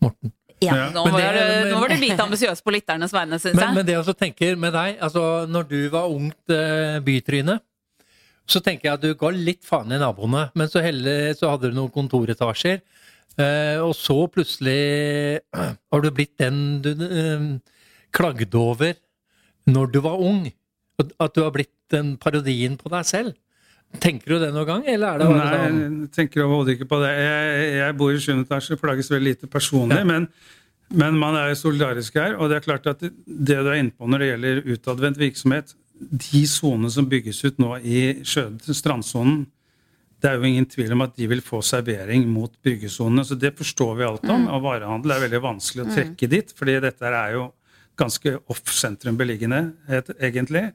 Morten. 0.01 0.31
Ja, 0.61 0.89
nå, 0.91 1.03
var 1.11 1.21
det- 1.21 1.33
det, 1.33 1.63
men- 1.65 1.73
nå 1.73 1.79
var 1.79 1.87
du 1.89 1.95
lite 1.95 2.19
ambisiøs 2.19 2.61
på 2.63 2.71
lytternes 2.73 3.11
vegne, 3.13 3.39
syns 3.39 3.55
jeg. 3.59 3.73
men 3.75 3.85
det 3.85 3.93
jeg 3.95 4.03
også 4.03 4.17
tenker 4.17 4.57
med 4.57 4.73
deg, 4.73 4.99
altså 4.99 5.47
når 5.47 5.67
du 5.69 5.89
var 5.89 6.09
ungt 6.09 6.49
eh, 6.49 6.99
bytryne, 6.99 7.59
så 8.47 8.61
tenker 8.61 8.89
jeg 8.89 8.97
at 8.99 9.03
du 9.05 9.15
ga 9.17 9.31
litt 9.33 9.63
faen 9.65 9.91
i 9.95 9.97
naboene, 10.01 10.49
men 10.55 10.69
så 10.69 10.83
heller, 10.85 11.31
så 11.37 11.49
hadde 11.53 11.71
du 11.71 11.77
noen 11.79 11.91
kontoretasjer. 11.93 12.81
Eh, 13.41 13.79
og 13.83 13.91
så 13.97 14.15
plutselig 14.31 15.41
har 15.91 16.03
du 16.05 16.11
blitt 16.15 16.37
den 16.39 16.59
du 16.85 16.91
eh, 16.93 17.47
klagde 18.15 18.55
over 18.61 18.93
når 19.67 19.89
du 19.95 19.99
var 20.05 20.21
ung. 20.21 20.45
At- 21.19 21.33
du 21.35 21.41
har 21.43 21.51
blitt 21.51 21.73
den 21.91 22.13
parodien 22.21 22.77
på 22.79 22.89
deg 22.93 23.05
selv. 23.09 23.33
Tenker 24.01 24.33
du 24.35 24.39
det 24.41 24.51
noen 24.55 24.67
gang, 24.67 24.83
eller 24.89 25.15
er 25.15 25.21
det 25.21 25.25
bare 25.29 25.39
Nei, 25.45 25.57
sånn? 25.65 25.79
jeg 26.05 26.11
tenker 26.15 26.43
overhodet 26.45 26.73
ikke 26.75 26.87
på 26.91 26.97
det. 27.03 27.11
Jeg, 27.15 27.65
jeg 27.79 27.95
bor 27.99 28.11
i 28.11 28.21
7. 28.23 28.31
etasje, 28.43 28.77
plages 28.81 29.11
veldig 29.13 29.29
lite 29.33 29.49
personlig. 29.51 29.99
Men, 30.09 30.25
men 30.91 31.19
man 31.21 31.37
er 31.39 31.51
jo 31.53 31.59
solidarisk 31.61 32.17
her. 32.19 32.35
Og 32.39 32.49
det 32.51 32.57
er 32.59 32.65
klart 32.65 32.89
at 32.91 33.03
det 33.05 33.11
du 33.59 33.69
er 33.71 33.77
inne 33.79 33.93
på 33.95 34.09
når 34.09 34.23
det 34.23 34.29
gjelder 34.31 34.61
utadvendt 34.73 35.21
virksomhet, 35.21 35.75
de 35.99 36.43
sonene 36.49 36.91
som 36.91 37.07
bygges 37.09 37.43
ut 37.45 37.59
nå 37.61 37.77
i 37.79 37.99
strandsonen, 38.25 39.45
det 40.21 40.31
er 40.31 40.39
jo 40.39 40.47
ingen 40.47 40.67
tvil 40.69 40.93
om 40.95 41.03
at 41.05 41.15
de 41.19 41.27
vil 41.29 41.41
få 41.43 41.59
servering 41.65 42.25
mot 42.31 42.51
byggesonene. 42.65 43.25
Så 43.27 43.37
det 43.37 43.53
forstår 43.59 43.97
vi 43.99 44.07
alt 44.07 44.25
om. 44.31 44.47
Og 44.49 44.63
varehandel 44.63 45.13
er 45.13 45.25
veldig 45.27 45.41
vanskelig 45.43 45.85
å 45.85 45.91
trekke 45.91 46.29
dit, 46.31 46.53
fordi 46.57 46.79
dette 46.83 47.11
er 47.11 47.35
jo 47.35 47.49
ganske 47.99 48.33
off 48.51 48.63
sentrum 48.73 49.19
beliggende, 49.19 49.69
egentlig. 50.19 50.71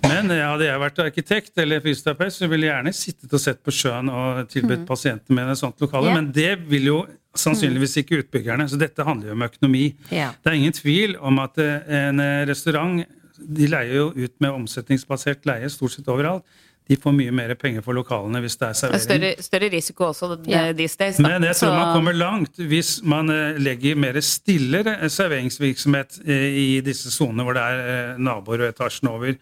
Men 0.00 0.30
ja, 0.32 0.48
hadde 0.54 0.64
jeg 0.64 0.80
vært 0.80 1.00
arkitekt 1.04 1.60
eller 1.60 1.82
fysioterapeut, 1.84 2.32
så 2.32 2.48
ville 2.48 2.66
jeg 2.66 2.72
gjerne 2.72 2.92
sittet 2.96 3.34
og 3.36 3.42
sett 3.42 3.60
på 3.64 3.74
sjøen 3.74 4.08
og 4.12 4.46
tilbudt 4.50 4.86
pasienter 4.88 5.36
med 5.36 5.52
et 5.52 5.60
sånt 5.60 5.82
lokale. 5.84 6.08
Yeah. 6.08 6.16
Men 6.16 6.30
det 6.34 6.54
vil 6.70 6.88
jo 6.88 6.98
sannsynligvis 7.36 7.98
ikke 8.00 8.22
utbyggerne. 8.22 8.66
Så 8.70 8.80
dette 8.80 9.04
handler 9.06 9.30
jo 9.30 9.36
om 9.36 9.44
økonomi. 9.46 9.84
Yeah. 10.08 10.32
Det 10.40 10.52
er 10.52 10.58
ingen 10.58 10.76
tvil 10.76 11.18
om 11.20 11.40
at 11.44 11.60
eh, 11.60 11.84
en 12.00 12.22
eh, 12.24 12.46
restaurant 12.48 13.02
de 13.46 13.66
leier 13.70 13.94
jo 13.96 14.10
ut 14.16 14.34
med 14.40 14.50
omsetningsbasert 14.50 15.46
leie 15.48 15.68
stort 15.72 15.92
sett 15.96 16.08
overalt. 16.08 16.44
De 16.90 16.96
får 16.98 17.12
mye 17.14 17.30
mer 17.30 17.52
penger 17.54 17.84
for 17.86 17.94
lokalene 17.94 18.40
hvis 18.42 18.56
det 18.58 18.66
er 18.66 18.72
Det 18.72 18.74
er 18.74 18.98
servering. 18.98 19.04
større, 19.06 19.42
større 19.46 19.68
risiko 19.70 20.04
også 20.08 20.30
eh, 20.50 20.72
these 20.74 20.96
days. 20.98 21.16
Da. 21.20 21.22
Men 21.22 21.42
jeg 21.46 21.54
tror 21.54 21.68
Så- 21.70 21.76
man 21.78 21.94
kommer 21.94 22.12
langt 22.18 22.56
hvis 22.58 23.02
man 23.04 23.30
eh, 23.30 23.58
legger 23.62 23.94
mer 23.96 24.18
stillere 24.20 24.96
eh, 25.00 25.08
serveringsvirksomhet 25.08 26.18
eh, 26.26 26.48
i 26.58 26.80
disse 26.80 27.12
sonene 27.14 27.44
hvor 27.46 27.54
det 27.54 27.62
er 27.62 28.18
naboer 28.18 28.64
og 28.66 28.74
etasjen 28.74 29.08
over. 29.08 29.36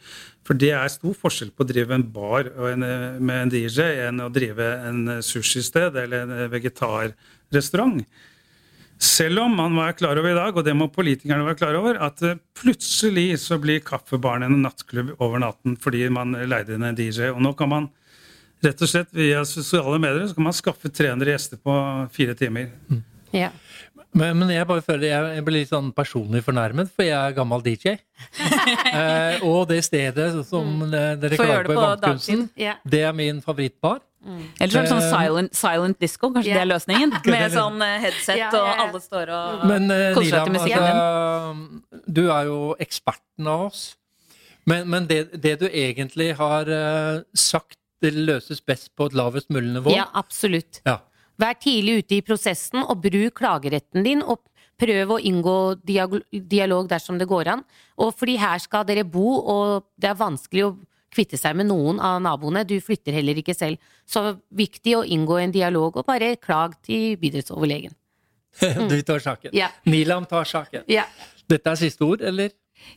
For 0.45 0.55
det 0.61 0.71
er 0.77 0.89
stor 0.93 1.15
forskjell 1.15 1.51
på 1.57 1.65
å 1.65 1.69
drive 1.73 1.91
en 1.97 2.03
bar 2.13 2.51
og 2.57 2.69
en, 2.73 2.81
med 3.25 3.43
en 3.47 3.49
DJ 3.53 3.81
enn 4.09 4.21
å 4.21 4.29
drive 4.33 4.69
en 4.89 5.23
sushisted 5.23 5.97
eller 5.97 6.23
en 6.27 6.51
vegetarrestaurant. 6.53 8.05
Selv 8.99 9.45
om 9.45 9.53
man 9.55 9.77
være 9.79 9.95
klar 10.01 10.19
over 10.19 10.33
i 10.33 10.37
dag, 10.37 10.57
og 10.59 10.65
det 10.67 10.75
må 10.75 10.89
politikerne 10.91 11.47
være 11.47 11.59
klar 11.61 11.77
over, 11.79 12.01
at 12.03 12.23
eh, 12.27 12.39
plutselig 12.59 13.29
så 13.45 13.61
blir 13.63 13.85
Kaffebaren 13.87 14.47
en 14.47 14.59
nattklubb 14.65 15.15
over 15.23 15.39
natten 15.43 15.77
fordi 15.79 16.09
man 16.11 16.35
leide 16.51 16.75
inn 16.75 16.87
en 16.89 16.99
DJ. 16.99 17.31
Og 17.31 17.39
nå 17.45 17.53
kan 17.59 17.71
man 17.71 17.89
rett 18.65 18.83
og 18.83 18.91
slett 18.91 19.13
via 19.15 19.45
sosiale 19.47 20.01
medier 20.03 20.27
så 20.27 20.35
kan 20.35 20.49
man 20.49 20.57
skaffe 20.57 20.91
300 20.91 21.31
gjester 21.31 21.61
på 21.63 21.77
fire 22.15 22.35
timer. 22.39 22.73
Ja. 23.31 23.53
Men, 24.17 24.39
men 24.41 24.51
jeg 24.51 24.67
bare 24.67 24.83
føler 24.83 25.11
jeg, 25.11 25.43
blir 25.47 25.61
litt 25.61 25.71
sånn 25.71 25.91
personlig 25.95 26.41
fornærmet, 26.47 26.91
for 26.91 27.05
jeg 27.07 27.15
er 27.15 27.37
gammel 27.37 27.63
DJ. 27.63 27.99
eh, 28.99 29.45
og 29.47 29.69
det 29.71 29.83
stedet 29.87 30.31
som 30.49 30.81
eh, 30.89 31.13
dere 31.21 31.39
klarer 31.39 31.69
klager 31.69 31.71
på 31.71 31.77
i 31.77 31.83
Vannkunsten, 31.85 32.47
Ja. 32.59 32.79
det 32.83 33.05
er 33.07 33.15
min 33.17 33.43
favorittbar. 33.45 34.01
Eller 34.27 34.73
så 34.73 34.81
er 34.81 34.83
det 34.83 34.91
sånn 34.91 35.05
Eh, 35.05 35.13
silent, 35.13 35.55
silent 35.55 36.01
disco, 36.03 36.31
kanskje 36.35 36.51
yeah. 36.51 36.59
det 36.59 36.65
er 36.65 36.71
løsningen? 36.73 37.15
Med 37.35 37.55
sånn 37.55 37.83
eh, 37.87 37.95
headset, 38.03 38.37
Ja, 38.37 38.49
ja, 38.49 38.51
ja. 38.51 38.63
og 38.75 38.83
alle 38.85 39.01
står 39.05 39.33
og 39.35 39.67
Men 39.71 39.87
uh, 39.93 39.97
koser 40.17 40.33
seg 40.33 40.33
Nilam, 40.33 40.49
til 40.49 40.57
musikken. 40.57 40.87
altså, 40.91 42.03
du 42.19 42.23
er 42.27 42.51
jo 42.51 42.59
eksperten 42.83 43.51
av 43.55 43.67
oss. 43.69 43.83
Men, 44.69 44.89
men 44.91 45.07
det, 45.09 45.21
det 45.41 45.55
du 45.63 45.69
egentlig 45.69 46.33
har 46.37 46.69
uh, 46.69 47.23
sagt, 47.33 47.79
det 48.03 48.13
løses 48.15 48.61
best 48.61 48.91
på 48.99 49.09
et 49.09 49.17
lavest 49.17 49.49
mulig 49.55 49.73
nivå. 49.79 49.95
ja, 49.95 50.09
absolutt. 50.19 50.83
Ja. 50.87 50.99
Vær 51.39 51.55
tidlig 51.63 52.03
ute 52.03 52.19
i 52.19 52.23
prosessen, 52.27 52.83
og 52.83 53.01
bruk 53.03 53.39
klageretten 53.39 54.05
din. 54.07 54.23
og 54.23 54.43
Prøv 54.79 55.11
å 55.11 55.19
inngå 55.19 55.55
dialog, 55.83 56.21
dialog 56.31 56.87
dersom 56.91 57.17
det 57.19 57.27
går 57.27 57.49
an. 57.51 57.65
Og 57.99 58.13
fordi 58.15 58.37
her 58.39 58.61
skal 58.63 58.85
dere 58.87 59.03
bo, 59.03 59.41
og 59.43 59.89
det 59.99 60.13
er 60.13 60.21
vanskelig 60.21 60.69
å 60.69 60.77
kvitte 61.15 61.39
seg 61.41 61.57
med 61.59 61.69
noen 61.71 62.01
av 62.05 62.21
naboene. 62.23 62.65
Du 62.69 62.77
flytter 62.85 63.17
heller 63.17 63.39
ikke 63.41 63.57
selv. 63.57 63.81
Så 64.09 64.37
viktig 64.55 64.97
å 64.99 65.05
inngå 65.05 65.39
en 65.43 65.55
dialog, 65.55 65.97
og 65.97 66.07
bare 66.09 66.35
klag 66.41 66.77
til 66.85 67.17
bydelsoverlegen. 67.21 67.95
du 68.91 68.99
tar 69.07 69.23
saken. 69.25 69.55
Ja. 69.57 69.71
Nilam 69.89 70.27
tar 70.29 70.49
saken. 70.49 70.85
Ja. 70.91 71.07
Dette 71.49 71.73
er 71.73 71.81
siste 71.81 72.05
ord, 72.05 72.23
eller? 72.25 72.53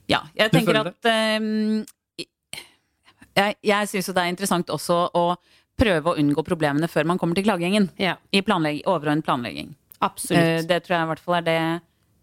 Ja, 0.10 0.22
jeg 0.38 0.52
tenker 0.54 0.78
at 0.78 1.08
um, 1.42 1.82
Jeg, 3.34 3.56
jeg 3.66 3.88
syns 3.90 4.10
jo 4.12 4.14
det 4.14 4.24
er 4.24 4.30
interessant 4.30 4.70
også 4.70 4.98
å 5.18 5.26
prøve 5.80 6.12
å 6.12 6.20
unngå 6.22 6.44
problemene 6.46 6.90
før 6.92 7.08
man 7.10 7.18
kommer 7.22 7.38
til 7.38 7.48
klagegjengen. 7.48 7.90
ja. 7.98 8.18
I 8.32 8.44
planlegg, 8.46 8.84
overordnet 8.86 9.26
planlegging. 9.26 9.72
Absolutt. 10.02 10.38
Absolutt. 10.38 10.68
det 10.70 10.80
tror 10.86 10.96
jeg 10.98 11.06
i 11.06 11.10
hvert 11.12 11.24
fall 11.24 11.38
er 11.40 11.48
det 11.48 11.62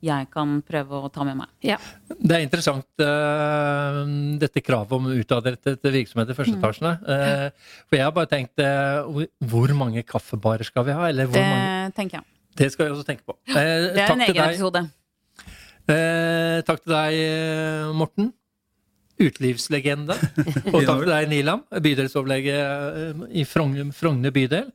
jeg 0.04 0.28
kan 0.30 0.60
prøve 0.62 0.98
å 1.02 1.08
ta 1.10 1.24
med 1.26 1.40
meg. 1.40 1.48
Ja. 1.66 1.76
Det 2.08 2.36
er 2.36 2.44
interessant, 2.44 2.86
uh, 3.02 4.04
dette 4.38 4.62
kravet 4.62 4.94
om 4.94 5.08
utadrettet 5.10 5.82
virksomhet 5.82 6.30
i 6.30 6.36
første 6.38 6.54
Uh, 6.54 6.60
etasjene. 6.60 6.92
Eh, 7.02 7.72
for 7.88 7.98
jeg 7.98 8.04
har 8.06 8.14
bare 8.14 8.30
tenkt 8.30 8.62
uh, 8.62 9.02
hvor- 9.50 9.74
mange 9.74 10.02
kaffebarer 10.06 10.64
skal 10.64 10.86
vi 10.86 10.94
ha? 10.94 11.08
Eller 11.08 11.26
hvor 11.26 11.34
Det 11.34 11.42
mange 11.50 11.92
tenker 11.98 12.18
jeg. 12.20 12.24
Det 12.58 12.72
skal 12.72 12.86
jeg 12.86 12.94
også 12.94 13.06
tenke 13.06 13.26
på. 13.26 13.36
Det 13.46 13.56
er 13.58 14.06
takk 14.06 14.16
en 14.16 14.24
egen 14.26 14.44
episode. 14.48 14.84
Eh, 15.88 16.62
takk 16.66 16.82
til 16.82 16.92
deg, 16.92 17.92
Morten. 17.94 18.32
utelivslegende. 19.18 20.14
Og 20.74 20.82
takk 20.86 21.04
til 21.04 21.10
deg, 21.12 21.28
Nilam, 21.30 21.62
bydelsoverlege 21.70 22.58
i 23.30 23.44
Frogner 23.46 23.90
Frogner 23.94 24.34
bydel. 24.34 24.70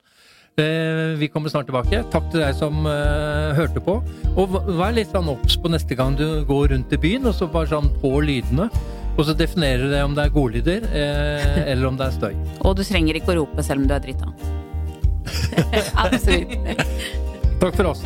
Eh, 0.57 1.17
Vi 1.17 1.27
kommer 1.33 1.49
snart 1.49 1.65
tilbake. 1.65 2.03
Takk 2.13 2.27
til 2.31 2.43
deg 2.43 2.53
som 2.57 2.85
eh, 2.85 3.53
hørte 3.57 3.81
på. 3.81 3.95
Og 4.37 4.57
vær 4.77 4.93
litt 4.93 5.09
sånn 5.13 5.31
obs 5.33 5.57
på 5.57 5.71
neste 5.73 5.97
gang 5.97 6.17
du 6.19 6.43
går 6.45 6.73
rundt 6.75 6.93
i 6.93 6.99
byen, 7.01 7.25
og 7.29 7.33
så 7.37 7.47
bare 7.49 7.71
sånn 7.71 7.89
på 8.03 8.11
lydene. 8.21 8.69
Og 9.17 9.25
så 9.27 9.35
definerer 9.37 9.85
du 9.85 9.93
det 9.93 10.01
om 10.05 10.13
det 10.17 10.25
er 10.27 10.33
godlyder, 10.33 10.85
eh, 10.89 11.63
eller 11.71 11.89
om 11.89 11.97
det 11.97 12.07
er 12.07 12.17
støy. 12.17 12.33
Og 12.65 12.77
du 12.77 12.83
trenger 12.85 13.17
ikke 13.17 13.33
å 13.33 13.39
rope 13.43 13.65
selv 13.65 13.83
om 13.83 13.89
du 13.89 13.93
er 13.93 14.01
drita. 14.01 14.29
Absolutt. 16.05 16.57
Takk 17.61 17.77
for 17.77 17.93
oss. 17.93 18.01